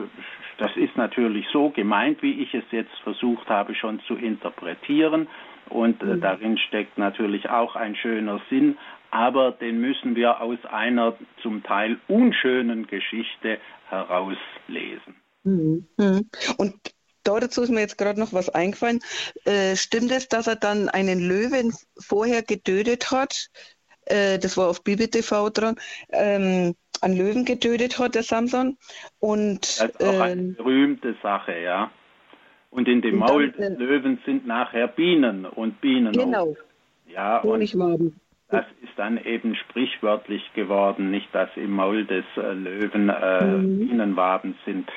[0.59, 5.29] das ist natürlich so gemeint, wie ich es jetzt versucht habe schon zu interpretieren.
[5.69, 6.21] Und äh, mhm.
[6.21, 8.77] darin steckt natürlich auch ein schöner Sinn,
[9.11, 15.17] aber den müssen wir aus einer zum Teil unschönen Geschichte herauslesen.
[15.45, 15.87] Mhm.
[15.99, 16.31] mhm.
[16.59, 16.75] Und
[17.25, 19.01] dazu ist mir jetzt gerade noch was eingefallen.
[19.45, 23.49] Äh, stimmt es, dass er dann einen Löwen vorher getötet hat?
[24.07, 25.77] Äh, das war auf BibelTV dran.
[26.11, 28.77] Ähm, einen Löwen getötet hat, der Samson.
[29.19, 31.91] Und, das ist auch eine ähm, berühmte Sache, ja.
[32.71, 36.13] Und in dem Maul des Löwen sind nachher Bienen und Bienen.
[36.13, 36.57] Genau.
[37.07, 38.19] Ja, Honigwaben.
[38.49, 43.79] Das ist dann eben sprichwörtlich geworden, nicht dass im Maul des äh, Löwen äh, mhm.
[43.79, 44.91] Bienenwaben sind.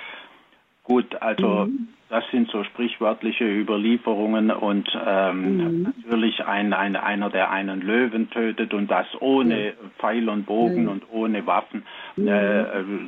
[0.85, 1.87] Gut, also mhm.
[2.09, 5.93] das sind so sprichwörtliche Überlieferungen und ähm, mhm.
[6.03, 9.89] natürlich ein, ein, einer, der einen Löwen tötet und das ohne mhm.
[9.97, 12.27] Pfeil und Bogen und ohne Waffen, mhm.
[12.27, 12.65] äh,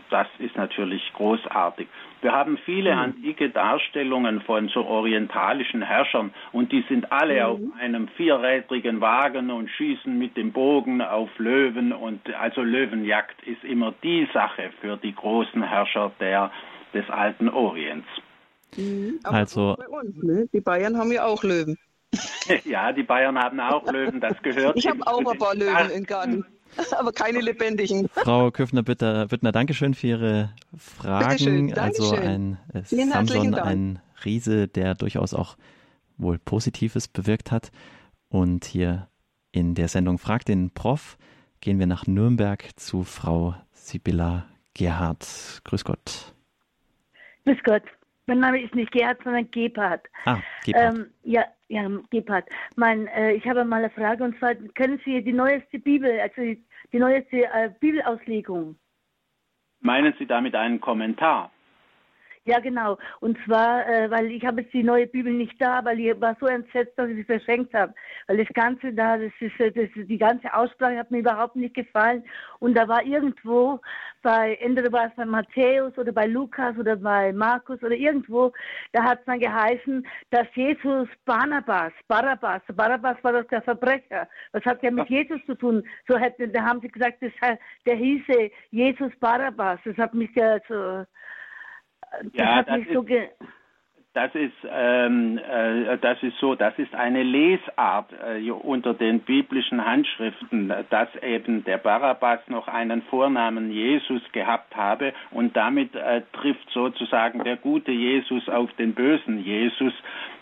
[0.09, 1.87] das ist natürlich großartig.
[2.21, 8.07] Wir haben viele antike Darstellungen von so orientalischen Herrschern und die sind alle auf einem
[8.07, 14.27] vierrädrigen Wagen und schießen mit dem Bogen auf Löwen und also Löwenjagd ist immer die
[14.33, 16.49] Sache für die großen Herrscher der
[16.93, 18.07] des alten Orients.
[18.75, 20.47] Mhm, also uns, ne?
[20.53, 21.77] die Bayern haben ja auch Löwen.
[22.65, 24.77] ja, die Bayern haben auch Löwen, das gehört.
[24.77, 26.45] Ich habe auch ein paar Löwen im Garten.
[26.97, 28.07] Aber keine lebendigen.
[28.09, 31.73] Frau Köfner-Büttner, danke schön für Ihre Fragen.
[31.73, 35.57] Also ein äh, Samson, ein Riese, der durchaus auch
[36.17, 37.71] wohl Positives bewirkt hat.
[38.29, 39.07] Und hier
[39.51, 41.17] in der Sendung Frag den Prof
[41.61, 45.61] gehen wir nach Nürnberg zu Frau Sibylla Gerhardt.
[45.63, 46.33] Grüß Gott.
[47.47, 47.83] Grüß Gott.
[48.25, 50.05] Mein Name ist nicht Gerhard, sondern Gebhardt.
[50.25, 50.97] Ah, Gebhardt.
[50.97, 52.49] Ähm, ja, ja, Gebhardt.
[52.75, 56.41] Mein, äh, ich habe mal eine Frage und zwar, können Sie die neueste Bibel, also
[56.41, 58.75] die, die neueste äh, Bibelauslegung?
[59.79, 61.49] Meinen Sie damit einen Kommentar?
[62.47, 62.97] Ja, genau.
[63.19, 66.37] Und zwar, äh, weil ich habe jetzt die neue Bibel nicht da, weil ich war
[66.39, 67.93] so entsetzt, dass ich sie verschenkt habe.
[68.27, 71.75] Weil das Ganze da, das ist, äh, das, die ganze Aussprache hat mir überhaupt nicht
[71.75, 72.23] gefallen.
[72.59, 73.81] Und da war irgendwo
[74.21, 78.53] bei, entweder war es bei Matthäus oder bei Lukas oder bei Markus oder irgendwo,
[78.93, 84.29] da hat es dann geheißen, dass Jesus Barnabas, Barabbas, Barabbas war doch der Verbrecher.
[84.53, 85.83] Was hat der mit Jesus zu tun?
[86.07, 89.79] So hätte, da haben sie gesagt, das, der hieße Jesus Barabbas.
[89.83, 91.05] Das hat mich ja so,
[92.33, 93.05] ja, das, ist, so
[94.13, 99.85] Das ist, ähm, äh, das ist so, das ist eine Lesart äh, unter den biblischen
[99.85, 106.67] Handschriften, dass eben der Barabbas noch einen Vornamen Jesus gehabt habe und damit äh, trifft
[106.71, 109.93] sozusagen der gute Jesus auf den bösen Jesus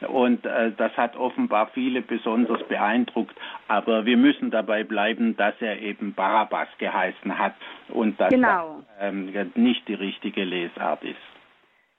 [0.08, 3.36] und äh, das hat offenbar viele besonders beeindruckt,
[3.68, 7.56] aber wir müssen dabei bleiben, dass er eben Barabbas geheißen hat
[7.90, 8.84] und dass Genau.
[9.00, 11.35] das ähm, nicht die richtige Lesart ist.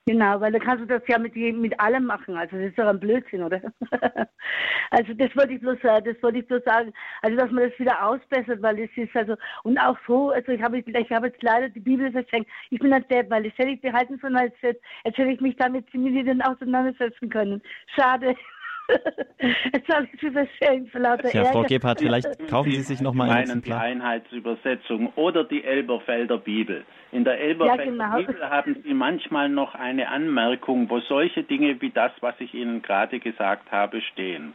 [0.09, 2.37] Genau, weil dann kannst du das ja mit, mit allem machen.
[2.37, 3.61] Also das ist doch ein Blödsinn, oder?
[4.93, 6.93] also das wollte ich bloß sagen, das wollte ich bloß sagen.
[7.23, 10.63] Also dass man das wieder ausbessert, weil es ist also und auch so, also ich
[10.63, 12.49] habe ich habe jetzt leider die Bibel verschenkt.
[12.71, 15.41] Ich bin ein Depp, weil das hätte ich behalten sollen, als jetzt, jetzt hätte ich
[15.41, 17.61] mich damit ziemlich auseinandersetzen können.
[17.97, 18.37] Schade.
[19.73, 21.63] Jetzt habe ich sie verschenkt vor lauter Ja, Frau.
[21.63, 23.81] Gebhardt, vielleicht kaufen Sie sich noch mal ein meinen die Exemplar.
[23.81, 26.85] Einheitsübersetzung oder die Elberfelder Bibel.
[27.13, 28.17] In der Elberfelder Ja, genau.
[28.17, 32.83] Bibel haben Sie manchmal noch eine Anmerkung, wo solche Dinge wie das, was ich Ihnen
[32.83, 34.55] gerade gesagt habe, stehen.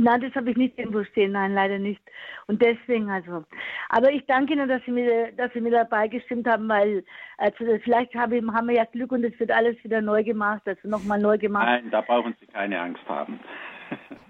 [0.00, 2.00] Nein, das habe ich nicht irgendwo stehen, nein, leider nicht.
[2.46, 3.44] Und deswegen also.
[3.90, 7.04] Aber ich danke Ihnen, dass Sie mir, dass Sie mir dabei gestimmt haben, weil
[7.36, 10.88] also vielleicht habe, haben wir ja Glück und es wird alles wieder neu gemacht, also
[10.88, 11.66] nochmal neu gemacht.
[11.66, 13.38] Nein, da brauchen Sie keine Angst haben.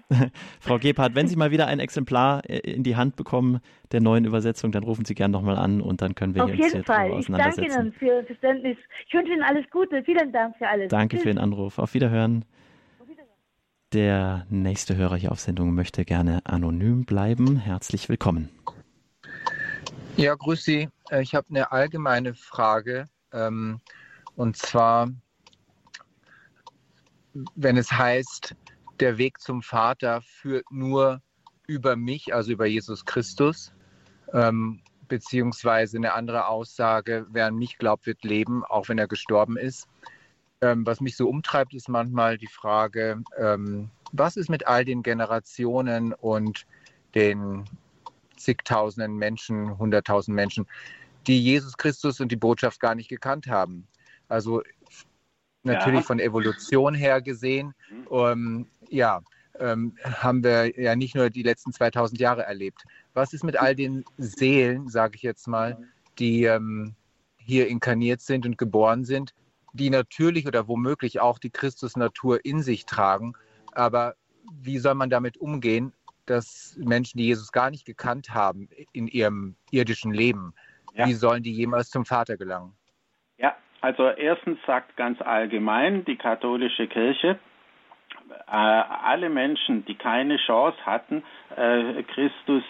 [0.59, 3.61] Frau Gebhardt, wenn Sie mal wieder ein Exemplar äh, in die Hand bekommen
[3.93, 6.59] der neuen Übersetzung, dann rufen Sie gern nochmal an und dann können wir Auf uns
[6.59, 7.09] jeden jetzt Fall.
[7.09, 7.65] darüber Ich danke.
[7.65, 8.77] Ihnen für Ihr Verständnis.
[9.07, 10.03] Ich wünsche Ihnen alles Gute.
[10.03, 10.89] Vielen Dank für alles.
[10.89, 11.23] Danke Tschüss.
[11.23, 11.79] für den Anruf.
[11.79, 12.43] Auf Wiederhören.
[13.93, 17.57] Der nächste Hörer hier auf Sendung möchte gerne anonym bleiben.
[17.57, 18.49] Herzlich willkommen.
[20.15, 20.87] Ja, grüß Sie.
[21.09, 23.09] Äh, Ich habe eine allgemeine Frage.
[23.33, 23.81] Ähm,
[24.37, 25.09] und zwar,
[27.55, 28.55] wenn es heißt,
[29.01, 31.21] der Weg zum Vater führt nur
[31.67, 33.73] über mich, also über Jesus Christus,
[34.31, 39.57] ähm, beziehungsweise eine andere Aussage, wer an mich glaubt, wird leben, auch wenn er gestorben
[39.57, 39.89] ist.
[40.61, 45.01] Ähm, was mich so umtreibt, ist manchmal die Frage, ähm, was ist mit all den
[45.01, 46.67] Generationen und
[47.15, 47.65] den
[48.37, 50.67] zigtausenden Menschen, hunderttausend Menschen,
[51.25, 53.87] die Jesus Christus und die Botschaft gar nicht gekannt haben.
[54.27, 54.61] Also
[55.63, 56.05] natürlich Ja.
[56.05, 57.73] von Evolution her gesehen,
[58.11, 59.21] ähm, ja,
[59.59, 62.83] ähm, haben wir ja nicht nur die letzten 2000 Jahre erlebt.
[63.13, 65.77] Was ist mit all den Seelen, sage ich jetzt mal,
[66.19, 66.95] die ähm,
[67.37, 69.33] hier inkarniert sind und geboren sind,
[69.73, 73.33] die natürlich oder womöglich auch die Christusnatur in sich tragen,
[73.73, 74.15] aber
[74.51, 75.93] wie soll man damit umgehen,
[76.25, 80.53] dass Menschen, die Jesus gar nicht gekannt haben in ihrem irdischen Leben,
[80.93, 81.07] Ja.
[81.07, 82.73] wie sollen die jemals zum Vater gelangen?
[83.37, 87.39] Ja, also erstens sagt ganz allgemein die katholische Kirche,
[88.47, 91.23] äh, alle Menschen, die keine Chance hatten,
[91.55, 92.63] äh, Christus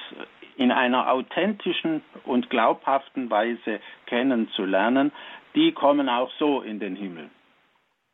[0.56, 5.12] in einer authentischen und glaubhaften Weise kennenzulernen,
[5.56, 7.30] die kommen auch so in den Himmel.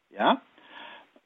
[0.10, 0.42] Ja?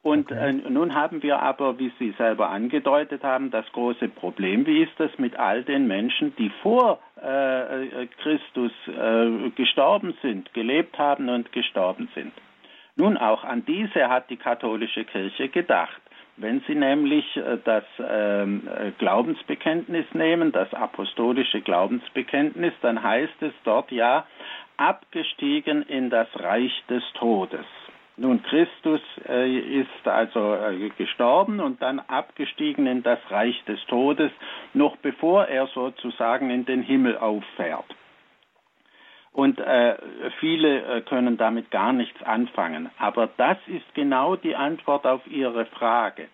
[0.02, 4.66] Und äh, nun haben wir aber, wie Sie selber angedeutet haben, das große Problem.
[4.66, 10.52] Wie ist das mit all den Menschen, die vor äh, äh, Christus äh, gestorben sind,
[10.54, 12.32] gelebt haben und gestorben sind?
[12.96, 16.02] Nun, auch an diese hat die katholische Kirche gedacht.
[16.36, 23.52] Wenn Sie nämlich äh, das ähm, äh, Glaubensbekenntnis nehmen, das apostolische Glaubensbekenntnis, dann heißt es
[23.64, 24.26] dort ja,
[24.82, 27.66] abgestiegen in das Reich des Todes.
[28.16, 34.30] Nun, Christus äh, ist also äh, gestorben und dann abgestiegen in das Reich des Todes,
[34.74, 37.86] noch bevor er sozusagen in den Himmel auffährt.
[39.32, 39.96] Und äh,
[40.40, 42.90] viele äh, können damit gar nichts anfangen.
[42.98, 46.28] Aber das ist genau die Antwort auf Ihre Frage.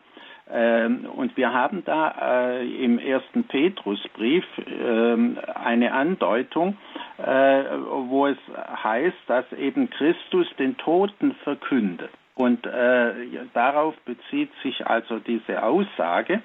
[0.51, 6.77] Ähm, und wir haben da äh, im ersten Petrusbrief ähm, eine Andeutung,
[7.19, 7.65] äh,
[8.09, 8.39] wo es
[8.83, 12.11] heißt, dass eben Christus den Toten verkündet.
[12.35, 13.13] Und äh,
[13.53, 16.41] darauf bezieht sich also diese Aussage.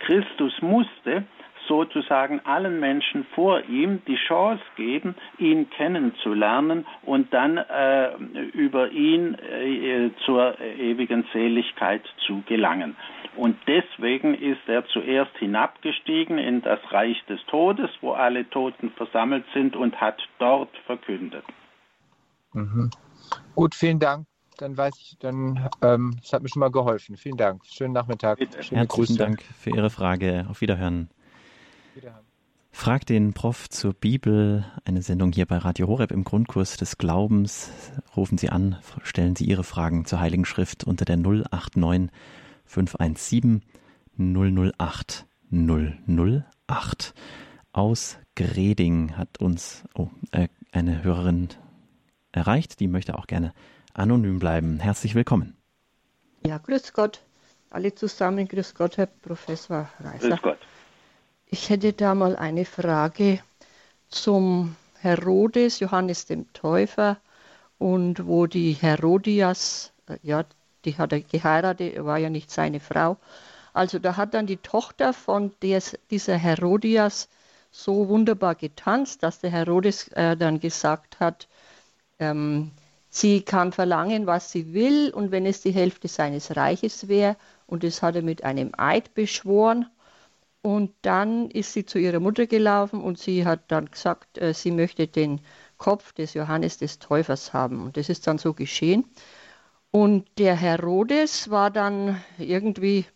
[0.00, 1.24] Christus musste
[1.68, 8.14] sozusagen allen Menschen vor ihm die Chance geben, ihn kennenzulernen und dann äh,
[8.52, 12.96] über ihn äh, zur ewigen Seligkeit zu gelangen.
[13.36, 19.44] Und deswegen ist er zuerst hinabgestiegen in das Reich des Todes, wo alle Toten versammelt
[19.54, 21.44] sind und hat dort verkündet.
[22.52, 22.90] Mhm.
[23.54, 24.26] Gut, vielen Dank.
[24.56, 27.16] Dann weiß ich, dann, ähm, das hat mir schon mal geholfen.
[27.16, 27.64] Vielen Dank.
[27.64, 28.38] Schönen Nachmittag.
[28.38, 28.60] Bitte.
[28.60, 29.18] Schöne Herzlichen Grüße.
[29.18, 30.46] Dank für Ihre Frage.
[30.50, 31.08] Auf Wiederhören.
[31.98, 32.24] Wiederhören.
[32.70, 37.70] Frag den Prof zur Bibel, eine Sendung hier bei Radio Horeb im Grundkurs des Glaubens.
[38.16, 42.10] Rufen Sie an, stellen Sie Ihre Fragen zur Heiligen Schrift unter der 089
[42.66, 43.62] 517
[44.16, 47.14] 008 008.
[47.72, 51.48] Aus Greding hat uns oh, äh, eine Hörerin
[52.30, 53.52] erreicht, die möchte auch gerne
[53.92, 54.78] anonym bleiben.
[54.78, 55.56] Herzlich willkommen.
[56.46, 57.24] Ja, grüß Gott.
[57.70, 60.28] Alle zusammen, grüß Gott, Herr Professor Reiser.
[60.28, 60.58] Grüß Gott.
[61.50, 63.40] Ich hätte da mal eine Frage
[64.10, 67.16] zum Herodes, Johannes dem Täufer
[67.78, 70.44] und wo die Herodias, äh, ja,
[70.84, 73.16] die hat er geheiratet, war ja nicht seine Frau.
[73.72, 77.30] Also da hat dann die Tochter von des, dieser Herodias
[77.70, 81.48] so wunderbar getanzt, dass der Herodes äh, dann gesagt hat,
[82.18, 82.72] ähm,
[83.08, 87.36] sie kann verlangen, was sie will und wenn es die Hälfte seines Reiches wäre
[87.66, 89.86] und das hat er mit einem Eid beschworen
[90.62, 94.70] und dann ist sie zu ihrer Mutter gelaufen und sie hat dann gesagt, äh, sie
[94.70, 95.40] möchte den
[95.76, 99.04] Kopf des Johannes des Täufers haben und das ist dann so geschehen.
[99.90, 103.06] Und der Herodes war dann irgendwie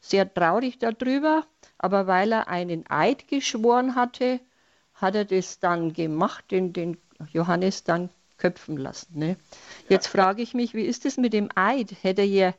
[0.00, 1.46] sehr traurig darüber,
[1.78, 4.40] aber weil er einen Eid geschworen hatte,
[4.94, 6.96] hat er das dann gemacht, den, den
[7.32, 9.18] Johannes dann köpfen lassen.
[9.18, 9.36] Ne?
[9.88, 11.96] Jetzt frage ich mich, wie ist es mit dem Eid?
[12.02, 12.54] Hätte er,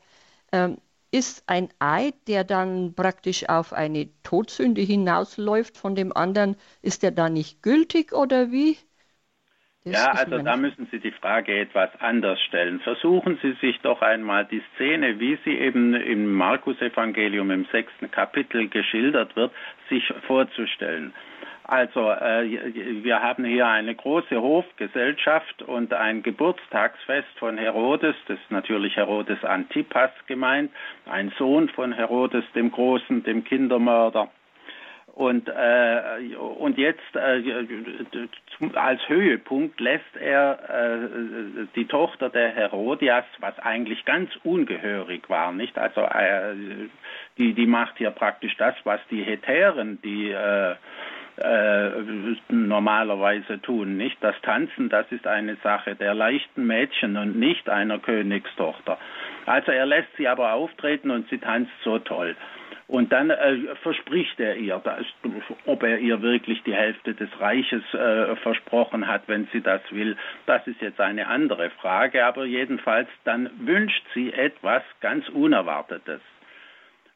[0.52, 0.78] ähm,
[1.10, 7.10] ist ein Eid, der dann praktisch auf eine Todsünde hinausläuft von dem anderen, ist der
[7.10, 8.76] dann nicht gültig oder wie?
[9.84, 12.80] Das ja, also da müssen Sie die Frage etwas anders stellen.
[12.80, 18.68] Versuchen Sie sich doch einmal die Szene, wie sie eben im Markus-Evangelium im sechsten Kapitel
[18.68, 19.52] geschildert wird,
[19.88, 21.14] sich vorzustellen.
[21.68, 28.50] Also äh, wir haben hier eine große Hofgesellschaft und ein Geburtstagsfest von Herodes, das ist
[28.50, 30.70] natürlich Herodes Antipas gemeint,
[31.04, 34.30] ein Sohn von Herodes dem Großen, dem Kindermörder.
[35.14, 37.42] Und, äh, und jetzt äh,
[38.72, 45.76] als Höhepunkt lässt er äh, die Tochter der Herodias, was eigentlich ganz ungehörig war, nicht?
[45.76, 46.54] Also äh,
[47.36, 50.34] die, die macht hier praktisch das, was die Hetären, die
[51.40, 51.90] äh,
[52.48, 53.96] normalerweise tun.
[53.96, 58.98] Nicht das Tanzen, das ist eine Sache der leichten Mädchen und nicht einer Königstochter.
[59.46, 62.36] Also er lässt sie aber auftreten und sie tanzt so toll.
[62.88, 65.04] Und dann äh, verspricht er ihr, dass,
[65.66, 70.16] ob er ihr wirklich die Hälfte des Reiches äh, versprochen hat, wenn sie das will,
[70.46, 72.24] das ist jetzt eine andere Frage.
[72.24, 76.22] Aber jedenfalls, dann wünscht sie etwas ganz Unerwartetes.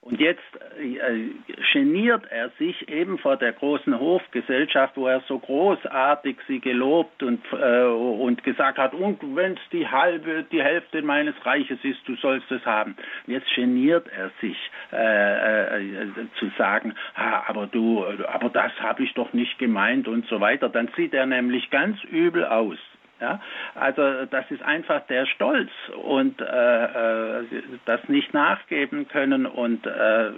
[0.05, 0.42] Und jetzt
[0.80, 1.30] äh,
[1.72, 7.40] geniert er sich eben vor der großen Hofgesellschaft, wo er so großartig sie gelobt und,
[7.53, 12.16] äh, und gesagt hat, und wenn es die halbe, die Hälfte meines Reiches ist, du
[12.16, 12.96] sollst es haben.
[13.28, 14.57] Und jetzt geniert er sich
[14.92, 20.26] äh, äh, zu sagen, ah, aber du, aber das habe ich doch nicht gemeint und
[20.26, 20.68] so weiter.
[20.68, 22.78] Dann sieht er nämlich ganz übel aus.
[23.22, 23.40] Ja,
[23.76, 25.70] also das ist einfach der Stolz
[26.02, 27.44] und äh, äh,
[27.84, 30.30] das nicht nachgeben können und, äh,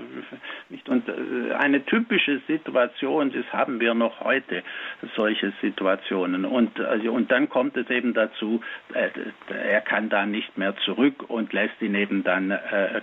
[0.68, 4.62] nicht, und äh, eine typische Situation, das haben wir noch heute,
[5.16, 6.44] solche Situationen.
[6.44, 8.60] Und, äh, und dann kommt es eben dazu,
[8.92, 9.08] äh,
[9.48, 12.54] er kann da nicht mehr zurück und lässt ihn eben dann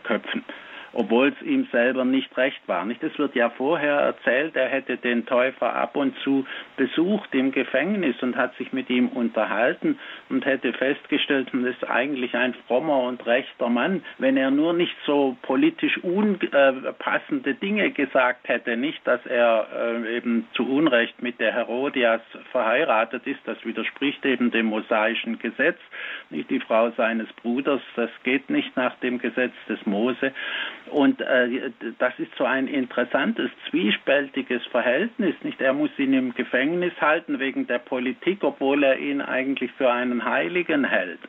[0.04, 0.44] köpfen
[0.94, 2.86] obwohl es ihm selber nicht recht war.
[2.86, 3.04] Nicht?
[3.04, 6.46] Es wird ja vorher erzählt, er hätte den Täufer ab und zu
[6.78, 12.36] besucht im Gefängnis und hat sich mit ihm unterhalten und hätte festgestellt, das ist eigentlich
[12.36, 18.78] ein frommer und rechter Mann, wenn er nur nicht so politisch unpassende Dinge gesagt hätte,
[18.78, 22.22] nicht, dass er äh, eben zu Unrecht mit der Herodias
[22.52, 25.78] verheiratet ist, das widerspricht eben dem mosaischen Gesetz,
[26.30, 30.32] nicht die Frau seines Bruders, das geht nicht nach dem Gesetz des Mose.
[30.90, 35.36] Und äh, das ist so ein interessantes, zwiespältiges Verhältnis.
[35.44, 35.62] Nicht?
[35.62, 40.26] Er muss ihn im Gefängnis halten wegen der Politik, obwohl er ihn eigentlich für einen
[40.26, 41.20] Heiligen hält.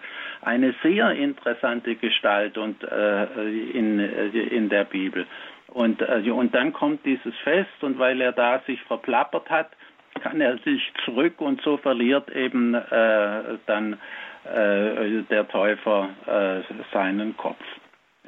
[0.40, 3.24] Eine sehr interessante Gestalt und, äh,
[3.72, 5.26] in, äh, in der Bibel.
[5.68, 9.70] Und, äh, und dann kommt dieses Fest und weil er da sich verplappert hat,
[10.20, 13.98] kann er sich zurück und so verliert eben äh, dann
[14.44, 16.11] äh, der Täufer
[16.92, 17.62] seinen Kopf.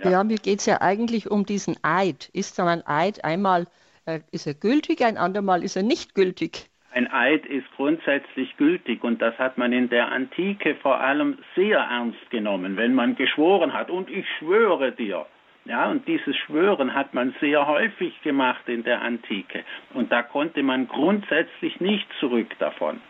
[0.02, 2.30] Ja, ja mir geht es ja eigentlich um diesen Eid.
[2.32, 3.66] Ist dann ein Eid einmal
[4.06, 6.68] äh, ist er gültig, ein andermal ist er nicht gültig?
[6.92, 11.78] Ein Eid ist grundsätzlich gültig und das hat man in der Antike vor allem sehr
[11.78, 15.26] ernst genommen, wenn man geschworen hat und ich schwöre dir.
[15.64, 19.64] Ja, und dieses Schwören hat man sehr häufig gemacht in der Antike
[19.94, 23.00] und da konnte man grundsätzlich nicht zurück davon.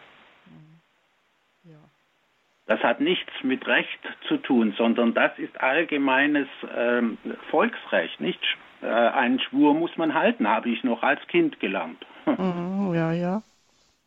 [2.67, 7.19] Das hat nichts mit Recht zu tun, sondern das ist allgemeines ähm,
[7.51, 8.21] Volksrecht.
[8.21, 8.41] Nicht
[8.81, 12.05] äh, einen Schwur muss man halten, habe ich noch als Kind gelernt.
[12.27, 13.43] Mhm, ja, ja.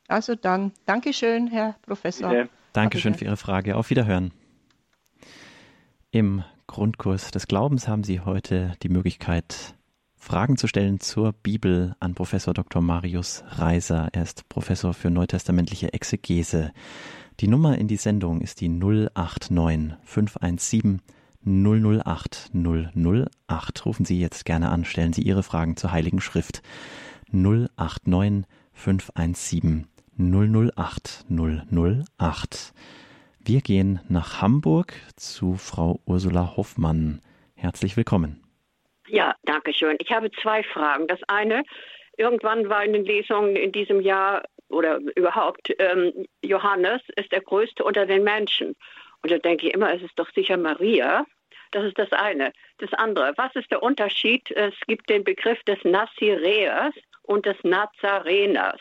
[0.07, 2.29] Also dann, Dankeschön, Herr Professor.
[2.29, 2.49] Bitte.
[2.73, 3.75] Dankeschön für Ihre Frage.
[3.75, 4.31] Auf Wiederhören.
[6.11, 9.75] Im Grundkurs des Glaubens haben Sie heute die Möglichkeit,
[10.15, 12.81] Fragen zu stellen zur Bibel an Professor Dr.
[12.81, 14.09] Marius Reiser.
[14.11, 16.71] Er ist Professor für neutestamentliche Exegese.
[17.39, 21.01] Die Nummer in die Sendung ist die 089 517
[21.45, 23.85] 008 008.
[23.85, 26.63] Rufen Sie jetzt gerne an, stellen Sie Ihre Fragen zur Heiligen Schrift.
[27.31, 29.85] 089 517
[30.17, 32.73] 008 008.
[33.45, 37.21] Wir gehen nach Hamburg zu Frau Ursula Hoffmann.
[37.53, 38.41] Herzlich willkommen.
[39.09, 39.97] Ja, danke schön.
[39.99, 41.05] Ich habe zwei Fragen.
[41.05, 41.63] Das eine,
[42.17, 47.83] irgendwann war in den Lesungen in diesem Jahr oder überhaupt, ähm, Johannes ist der Größte
[47.83, 48.75] unter den Menschen.
[49.21, 51.25] Und da denke ich immer, es ist doch sicher Maria.
[51.71, 52.53] Das ist das eine.
[52.77, 54.49] Das andere, was ist der Unterschied?
[54.51, 56.93] Es gibt den Begriff des Nazireers
[57.23, 58.79] und des Nazareners.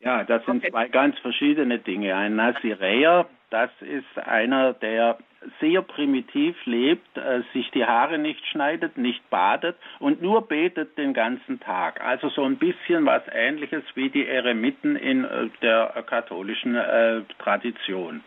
[0.00, 0.70] Ja, das sind okay.
[0.70, 2.14] zwei ganz verschiedene Dinge.
[2.14, 5.16] Ein Naziräer, das ist einer, der
[5.60, 11.14] sehr primitiv lebt, äh, sich die Haare nicht schneidet, nicht badet und nur betet den
[11.14, 12.00] ganzen Tag.
[12.04, 18.24] Also so ein bisschen was ähnliches wie die Eremiten in äh, der katholischen äh, Tradition.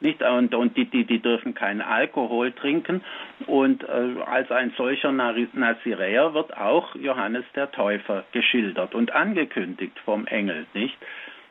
[0.00, 0.22] Nicht?
[0.22, 3.02] Und, und die, die, die dürfen keinen Alkohol trinken.
[3.46, 10.26] Und äh, als ein solcher Naziräer wird auch Johannes der Täufer geschildert und angekündigt vom
[10.26, 10.64] Engel.
[10.72, 10.96] Nicht?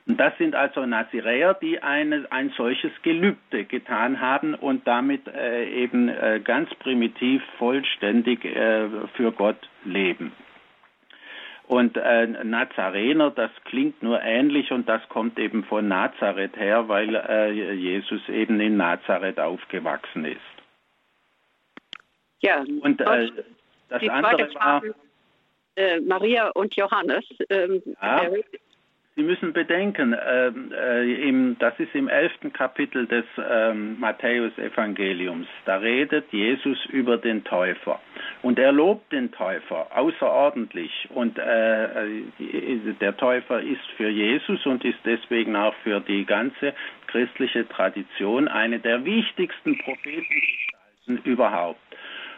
[0.09, 5.69] Und das sind also Naziräer, die eine, ein solches Gelübde getan haben und damit äh,
[5.69, 10.31] eben äh, ganz primitiv, vollständig äh, für Gott leben.
[11.67, 17.13] Und äh, Nazarener, das klingt nur ähnlich und das kommt eben von Nazareth her, weil
[17.13, 20.39] äh, Jesus eben in Nazareth aufgewachsen ist.
[22.39, 23.29] Ja, und äh,
[23.89, 24.81] das andere war
[25.75, 27.25] äh, Maria und Johannes.
[27.51, 28.23] Ähm, ja.
[29.19, 35.45] Sie müssen bedenken, äh, äh, im, das ist im elften Kapitel des äh, Matthäus-Evangeliums.
[35.65, 37.99] Da redet Jesus über den Täufer.
[38.43, 41.09] Und er lobt den Täufer außerordentlich.
[41.13, 46.73] Und äh, äh, der Täufer ist für Jesus und ist deswegen auch für die ganze
[47.07, 51.81] christliche Tradition eine der wichtigsten Prophetengestalten überhaupt.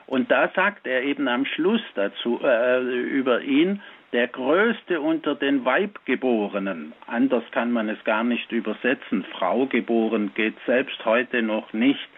[0.07, 3.83] Und da sagt er eben am Schluss dazu äh, über ihn,
[4.13, 10.55] der Größte unter den Weibgeborenen, anders kann man es gar nicht übersetzen, Frau geboren geht
[10.65, 12.09] selbst heute noch nicht,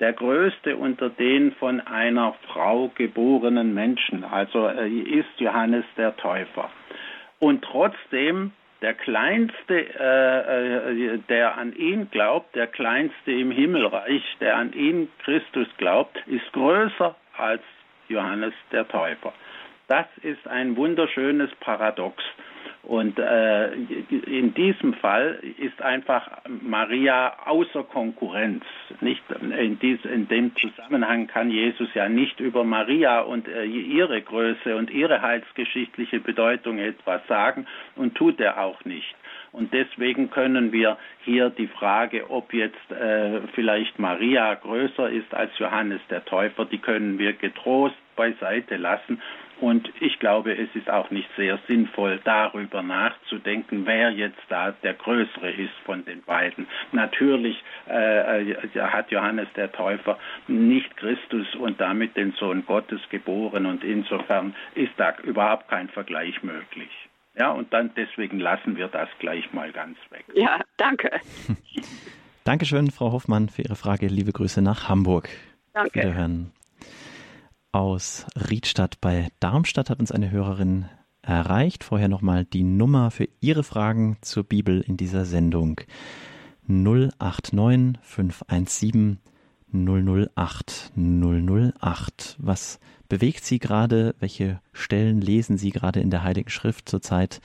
[0.00, 6.70] der Größte unter den von einer Frau geborenen Menschen, also äh, ist Johannes der Täufer.
[7.38, 14.56] Und trotzdem der Kleinste, äh, äh, der an ihn glaubt, der Kleinste im Himmelreich, der
[14.56, 17.62] an ihn Christus glaubt, ist größer als
[18.08, 19.32] Johannes der Täufer.
[19.88, 22.22] Das ist ein wunderschönes Paradox.
[22.86, 26.28] Und äh, in diesem Fall ist einfach
[26.60, 28.62] Maria außer Konkurrenz.
[29.00, 34.20] Nicht in, dies, in dem Zusammenhang kann Jesus ja nicht über Maria und äh, ihre
[34.20, 37.66] Größe und ihre heilsgeschichtliche Bedeutung etwas sagen
[37.96, 39.14] und tut er auch nicht.
[39.52, 45.58] Und deswegen können wir hier die Frage, ob jetzt äh, vielleicht Maria größer ist als
[45.58, 49.22] Johannes der Täufer, die können wir getrost beiseite lassen
[49.60, 54.94] und ich glaube, es ist auch nicht sehr sinnvoll, darüber nachzudenken, wer jetzt da der
[54.94, 56.66] Größere ist von den beiden.
[56.92, 63.66] Natürlich äh, äh, hat Johannes der Täufer nicht Christus und damit den Sohn Gottes geboren
[63.66, 66.90] und insofern ist da überhaupt kein Vergleich möglich.
[67.36, 70.24] Ja, und dann deswegen lassen wir das gleich mal ganz weg.
[70.34, 71.10] Ja, danke.
[72.44, 74.06] Dankeschön, Frau Hoffmann, für Ihre Frage.
[74.06, 75.28] Liebe Grüße nach Hamburg.
[75.72, 76.00] Danke.
[76.00, 76.52] Wiederhören
[77.74, 80.86] aus Riedstadt bei Darmstadt hat uns eine Hörerin
[81.22, 81.82] erreicht.
[81.82, 85.80] Vorher nochmal die Nummer für Ihre Fragen zur Bibel in dieser Sendung.
[86.68, 89.18] 089 517
[89.72, 92.36] 008 008.
[92.38, 94.14] Was bewegt Sie gerade?
[94.20, 97.40] Welche Stellen lesen Sie gerade in der Heiligen Schrift zurzeit?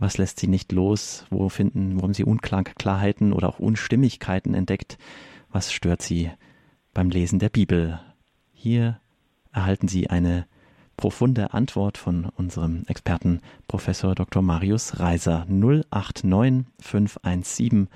[0.00, 1.26] Was lässt Sie nicht los?
[1.30, 4.98] Wo finden, wo haben Sie Unklarheiten oder auch Unstimmigkeiten entdeckt?
[5.50, 6.32] Was stört Sie
[6.92, 8.00] beim Lesen der Bibel?
[8.52, 8.98] Hier
[9.54, 10.46] erhalten Sie eine
[10.96, 14.42] profunde Antwort von unserem Experten Professor Dr.
[14.42, 17.88] Marius Reiser 089 517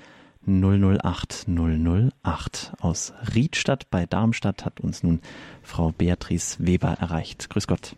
[0.45, 5.21] 008 008 aus Riedstadt bei Darmstadt hat uns nun
[5.61, 7.49] Frau Beatrice Weber erreicht.
[7.49, 7.95] Grüß Gott.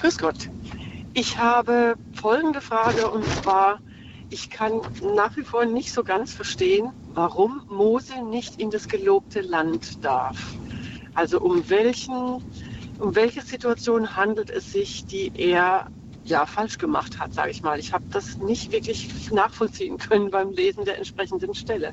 [0.00, 0.50] Grüß Gott.
[1.14, 3.80] Ich habe folgende Frage und zwar,
[4.28, 4.80] ich kann
[5.16, 10.38] nach wie vor nicht so ganz verstehen, warum Mose nicht in das gelobte Land darf.
[11.14, 12.42] Also um welchen,
[12.98, 15.86] um welche Situation handelt es sich, die er
[16.24, 17.78] ja falsch gemacht hat, sage ich mal.
[17.78, 21.92] Ich habe das nicht wirklich nachvollziehen können beim Lesen der entsprechenden Stelle.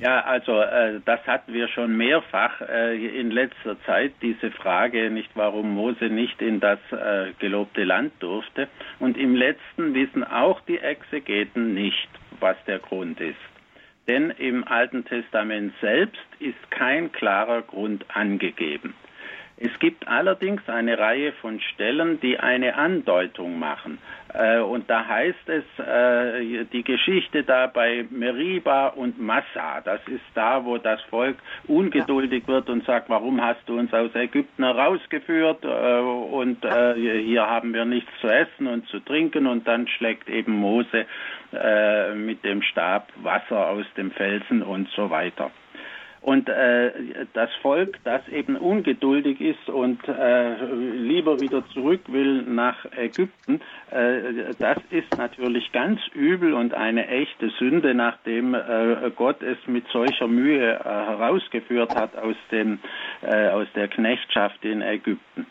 [0.00, 5.30] Ja, also äh, das hatten wir schon mehrfach äh, in letzter Zeit, diese Frage, nicht
[5.34, 8.68] warum Mose nicht in das äh, gelobte Land durfte.
[8.98, 12.08] Und im letzten wissen auch die Exegeten nicht,
[12.40, 13.38] was der Grund ist.
[14.06, 18.94] Denn im Alten Testament selbst ist kein klarer Grund angegeben.
[19.56, 23.98] Es gibt allerdings eine Reihe von Stellen, die eine Andeutung machen.
[24.34, 30.24] Äh, und da heißt es, äh, die Geschichte da bei Meriba und Massa, das ist
[30.34, 31.36] da, wo das Volk
[31.68, 36.58] ungeduldig wird und sagt, warum hast du uns aus Ägypten herausgeführt äh, und
[36.96, 41.06] hier haben wir nichts zu essen und zu trinken und dann schlägt eben Mose
[42.16, 45.50] mit dem Stab Wasser aus dem Felsen und so weiter.
[46.24, 46.90] Und äh,
[47.34, 53.60] das Volk, das eben ungeduldig ist und äh, lieber wieder zurück will nach Ägypten,
[53.90, 59.86] äh, das ist natürlich ganz übel und eine echte Sünde, nachdem äh, Gott es mit
[59.88, 62.78] solcher Mühe äh, herausgeführt hat aus, dem,
[63.20, 65.44] äh, aus der Knechtschaft in Ägypten.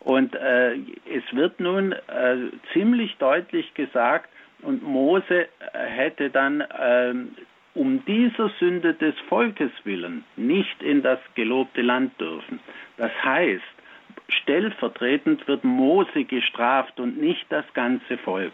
[0.00, 1.94] Und es wird nun
[2.72, 4.30] ziemlich deutlich gesagt,
[4.62, 7.14] und Mose hätte dann äh,
[7.74, 12.60] um dieser Sünde des Volkes willen nicht in das gelobte Land dürfen.
[12.96, 13.62] Das heißt,
[14.28, 18.52] stellvertretend wird Mose gestraft und nicht das ganze Volk.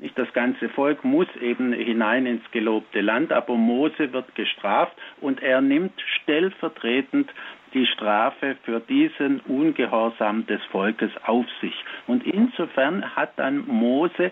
[0.00, 5.42] Nicht das ganze Volk muss eben hinein ins gelobte Land, aber Mose wird gestraft und
[5.42, 5.92] er nimmt
[6.22, 7.28] stellvertretend
[7.74, 11.74] die Strafe für diesen Ungehorsam des Volkes auf sich.
[12.06, 14.30] Und insofern hat dann Mose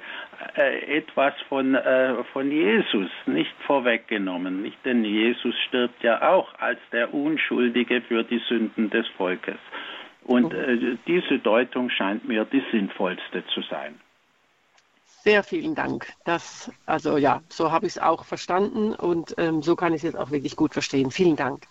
[0.56, 4.62] äh, etwas von, äh, von Jesus nicht vorweggenommen.
[4.62, 4.78] Nicht?
[4.84, 9.58] Denn Jesus stirbt ja auch als der Unschuldige für die Sünden des Volkes.
[10.22, 14.00] Und äh, diese Deutung scheint mir die sinnvollste zu sein.
[15.26, 16.12] Sehr vielen Dank.
[16.24, 20.02] Das, also ja, so habe ich es auch verstanden und ähm, so kann ich es
[20.04, 21.10] jetzt auch wirklich gut verstehen.
[21.10, 21.66] Vielen Dank.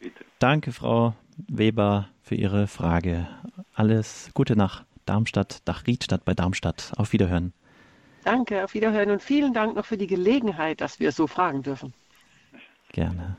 [0.00, 0.24] Bitte.
[0.38, 3.28] Danke, Frau Weber, für Ihre Frage.
[3.74, 6.92] Alles Gute nach Darmstadt, nach Riedstadt bei Darmstadt.
[6.96, 7.52] Auf Wiederhören.
[8.24, 11.92] Danke, auf Wiederhören und vielen Dank noch für die Gelegenheit, dass wir so fragen dürfen.
[12.92, 13.36] Gerne.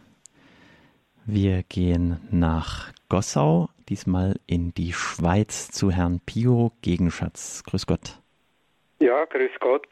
[1.25, 7.63] Wir gehen nach Gossau, diesmal in die Schweiz zu Herrn Pio Gegenschatz.
[7.63, 8.19] Grüß Gott.
[8.99, 9.87] Ja, grüß Gott.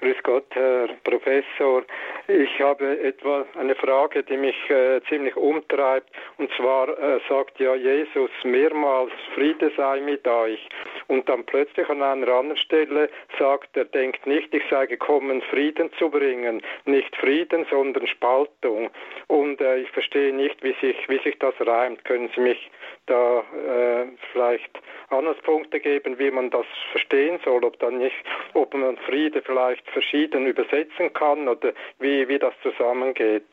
[0.00, 1.82] Grüß Gott, Herr Professor.
[2.28, 6.08] Ich habe etwa eine Frage, die mich äh, ziemlich umtreibt.
[6.36, 10.68] Und zwar äh, sagt ja Jesus mehrmals, Friede sei mit euch.
[11.08, 15.90] Und dann plötzlich an einer anderen Stelle sagt er, denkt nicht, ich sei gekommen, Frieden
[15.98, 16.62] zu bringen.
[16.84, 18.90] Nicht Frieden, sondern Spaltung.
[19.26, 22.04] Und äh, ich verstehe nicht, wie sich, wie sich das reimt.
[22.04, 22.70] Können Sie mich
[23.08, 24.70] da äh, vielleicht
[25.10, 30.46] Anhaltspunkte geben, wie man das verstehen soll, ob dann nicht, ob man Friede vielleicht verschieden
[30.46, 33.46] übersetzen kann oder wie, wie das zusammengeht.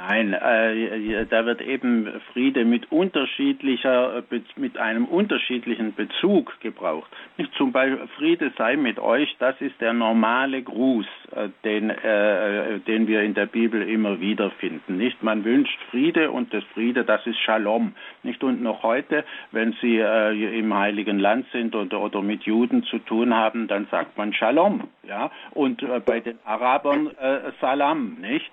[0.00, 4.22] Nein, äh, da wird eben Friede mit unterschiedlicher,
[4.54, 7.10] mit einem unterschiedlichen Bezug gebraucht.
[7.36, 12.78] Nicht zum Beispiel Friede sei mit euch, das ist der normale Gruß, äh, den, äh,
[12.78, 14.98] den wir in der Bibel immer wieder finden.
[14.98, 17.92] Nicht, man wünscht Friede und das Friede, das ist Shalom.
[18.22, 22.84] Nicht und noch heute, wenn Sie äh, im Heiligen Land sind oder, oder mit Juden
[22.84, 25.32] zu tun haben, dann sagt man Shalom, ja.
[25.50, 28.52] Und äh, bei den Arabern äh, Salam, nicht?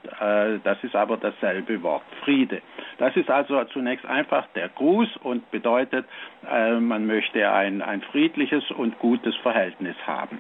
[0.64, 2.62] das ist aber das dasselbe Wort, Friede.
[2.98, 6.06] Das ist also zunächst einfach der Gruß und bedeutet,
[6.50, 10.40] äh, man möchte ein, ein friedliches und gutes Verhältnis haben.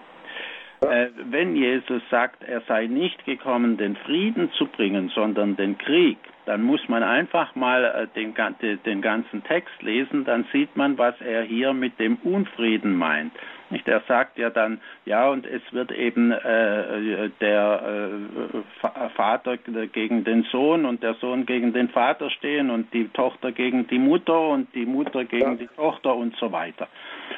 [0.81, 6.17] Äh, wenn Jesus sagt, er sei nicht gekommen, den Frieden zu bringen, sondern den Krieg,
[6.45, 8.33] dann muss man einfach mal äh, den,
[8.85, 13.31] den ganzen Text lesen, dann sieht man, was er hier mit dem Unfrieden meint.
[13.75, 13.89] Nicht?
[13.89, 18.09] Er sagt ja dann, ja, und es wird eben äh, der
[18.53, 23.51] äh, Vater gegen den Sohn und der Sohn gegen den Vater stehen und die Tochter
[23.51, 26.87] gegen die Mutter und die Mutter gegen die Tochter und so weiter.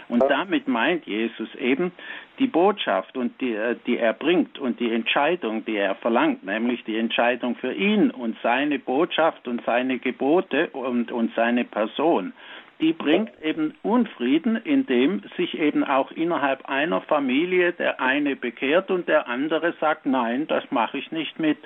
[0.09, 1.91] Und damit meint Jesus eben
[2.37, 6.83] die Botschaft und die, äh, die er bringt und die Entscheidung, die er verlangt, nämlich
[6.83, 12.33] die Entscheidung für ihn und seine Botschaft und seine Gebote und, und seine Person
[12.79, 19.07] die bringt eben Unfrieden, indem sich eben auch innerhalb einer Familie der eine bekehrt und
[19.07, 21.57] der andere sagt, nein, das mache ich nicht mit.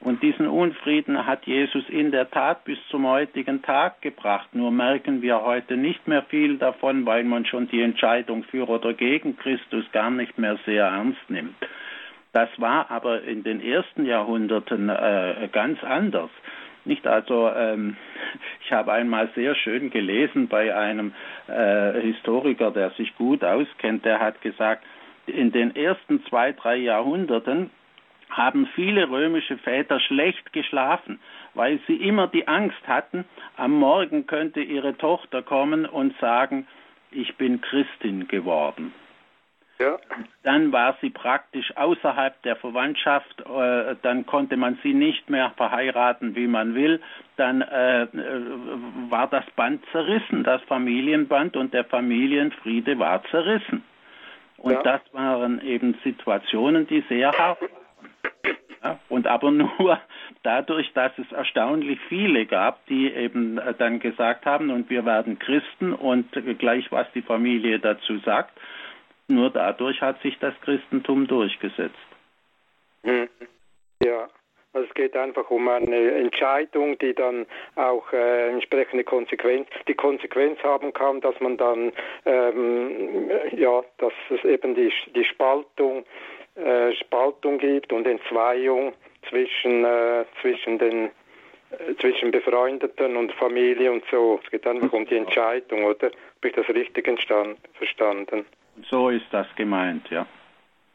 [0.00, 4.54] Und diesen Unfrieden hat Jesus in der Tat bis zum heutigen Tag gebracht.
[4.54, 8.92] Nur merken wir heute nicht mehr viel davon, weil man schon die Entscheidung für oder
[8.92, 11.56] gegen Christus gar nicht mehr sehr ernst nimmt.
[12.32, 16.30] Das war aber in den ersten Jahrhunderten äh, ganz anders.
[16.86, 17.96] Nicht also, ähm,
[18.64, 21.12] ich habe einmal sehr schön gelesen bei einem
[21.48, 24.84] äh, Historiker, der sich gut auskennt, der hat gesagt,
[25.26, 27.70] in den ersten zwei, drei Jahrhunderten
[28.30, 31.20] haben viele römische Väter schlecht geschlafen,
[31.54, 33.24] weil sie immer die Angst hatten,
[33.56, 36.66] am Morgen könnte ihre Tochter kommen und sagen,
[37.10, 38.92] ich bin Christin geworden.
[39.78, 39.98] Ja.
[40.42, 46.34] Dann war sie praktisch außerhalb der Verwandtschaft, äh, dann konnte man sie nicht mehr verheiraten,
[46.34, 47.00] wie man will.
[47.36, 48.08] Dann äh, äh
[49.10, 53.84] war das Band zerrissen, das Familienband und der Familienfriede war zerrissen.
[54.56, 54.82] Und ja.
[54.82, 57.86] das waren eben Situationen, die sehr hart waren.
[58.82, 60.00] Ja, und aber nur
[60.42, 65.38] dadurch, dass es erstaunlich viele gab, die eben äh, dann gesagt haben, und wir werden
[65.38, 68.52] Christen und gleich was die Familie dazu sagt,
[69.28, 71.94] nur dadurch hat sich das Christentum durchgesetzt.
[73.02, 73.28] Hm.
[74.02, 74.28] Ja,
[74.72, 77.46] also es geht einfach um eine Entscheidung, die dann
[77.76, 81.92] auch äh, entsprechende Konsequenz, die Konsequenz haben kann, dass man dann,
[82.26, 86.04] ähm, ja, dass es eben die, die Spaltung,
[86.56, 88.92] äh, Spaltung gibt und Entzweiung
[89.30, 91.10] zwischen, äh, zwischen den
[91.70, 94.40] äh, zwischen Befreundeten und Familie und so.
[94.44, 96.08] Es geht einfach um die Entscheidung, oder?
[96.08, 97.06] Habe ich das richtig
[97.74, 98.44] verstanden?
[98.90, 100.26] So ist das gemeint, ja.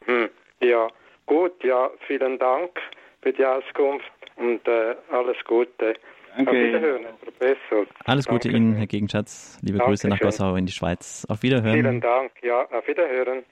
[0.04, 0.28] Hm,
[0.60, 0.88] ja,
[1.26, 2.70] gut, ja, vielen Dank
[3.22, 5.94] für die Auskunft und äh, alles Gute.
[6.36, 6.50] Danke.
[6.50, 7.86] Auf Wiederhören, Herr Professor.
[8.04, 8.56] Alles Gute Danke.
[8.56, 9.58] Ihnen, Herr Gegenschatz.
[9.60, 9.90] Liebe Dankeschön.
[9.90, 11.26] Grüße nach Gossau in die Schweiz.
[11.28, 11.74] Auf Wiederhören.
[11.74, 13.42] Vielen Dank, ja, auf Wiederhören.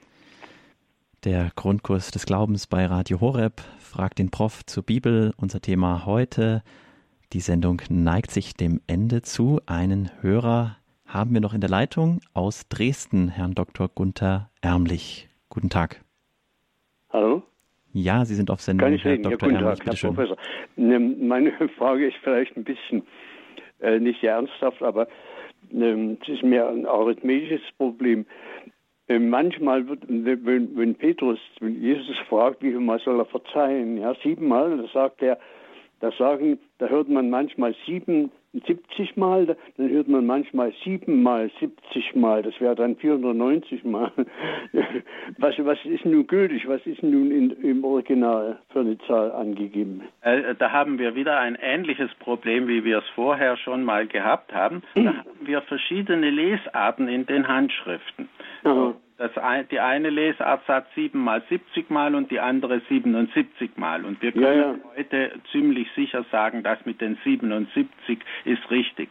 [1.23, 5.33] Der Grundkurs des Glaubens bei Radio Horeb fragt den Prof zur Bibel.
[5.37, 6.63] Unser Thema heute.
[7.33, 9.61] Die Sendung neigt sich dem Ende zu.
[9.67, 10.77] Einen Hörer
[11.13, 13.89] haben wir noch in der Leitung aus Dresden, Herrn Dr.
[13.93, 15.27] Gunther Ärmlich.
[15.49, 16.01] Guten Tag.
[17.11, 17.43] Hallo?
[17.91, 19.23] Ja, Sie sind auf Sendung, Kann ich Herr reden?
[19.23, 19.51] Dr.
[19.51, 20.37] Ja, Ärmlich, Tag, Herr Professor.
[20.77, 23.03] Ne, meine Frage ist vielleicht ein bisschen
[23.81, 25.07] äh, nicht sehr ernsthaft, aber
[25.73, 28.25] äh, es ist mehr ein arithmetisches Problem.
[29.09, 33.97] Äh, manchmal wird, wenn, wenn Petrus, wenn Jesus fragt, wie viel Mal soll er verzeihen,
[33.97, 35.37] ja, siebenmal, da sagt er,
[35.99, 41.49] da sagen, da hört man manchmal sieben 70 Mal, dann hört man manchmal 7 mal
[41.59, 44.11] 70 Mal, das wäre dann 490 Mal.
[45.37, 50.03] Was, was ist nun gültig, was ist nun in, im Original für eine Zahl angegeben?
[50.21, 54.53] Äh, da haben wir wieder ein ähnliches Problem, wie wir es vorher schon mal gehabt
[54.53, 54.83] haben.
[54.95, 58.29] Da haben wir verschiedene Lesarten in den Handschriften.
[58.63, 58.95] Aha.
[59.21, 64.03] Das, die eine Lesart sagt 7 mal 70 Mal und die andere 77 Mal.
[64.03, 64.75] Und wir können ja, ja.
[64.97, 69.09] heute ziemlich sicher sagen, das mit den 77 ist richtig.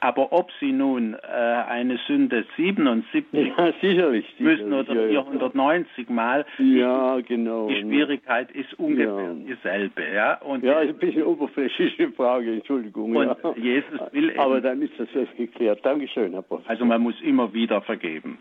[0.00, 6.44] Aber ob sie nun äh, eine Sünde 77 ja, sicherlich, müssen oder ja, 490 Mal,
[6.58, 7.68] ja, genau.
[7.68, 10.02] die Schwierigkeit ist ungefähr dieselbe.
[10.14, 13.16] Ja, und ja ist ein bisschen oberflächliche Frage, Entschuldigung.
[13.16, 15.80] Und Jesus will Aber dann ist das jetzt geklärt.
[15.82, 16.70] Dankeschön, Herr Professor.
[16.70, 18.38] Also man muss immer wieder vergeben.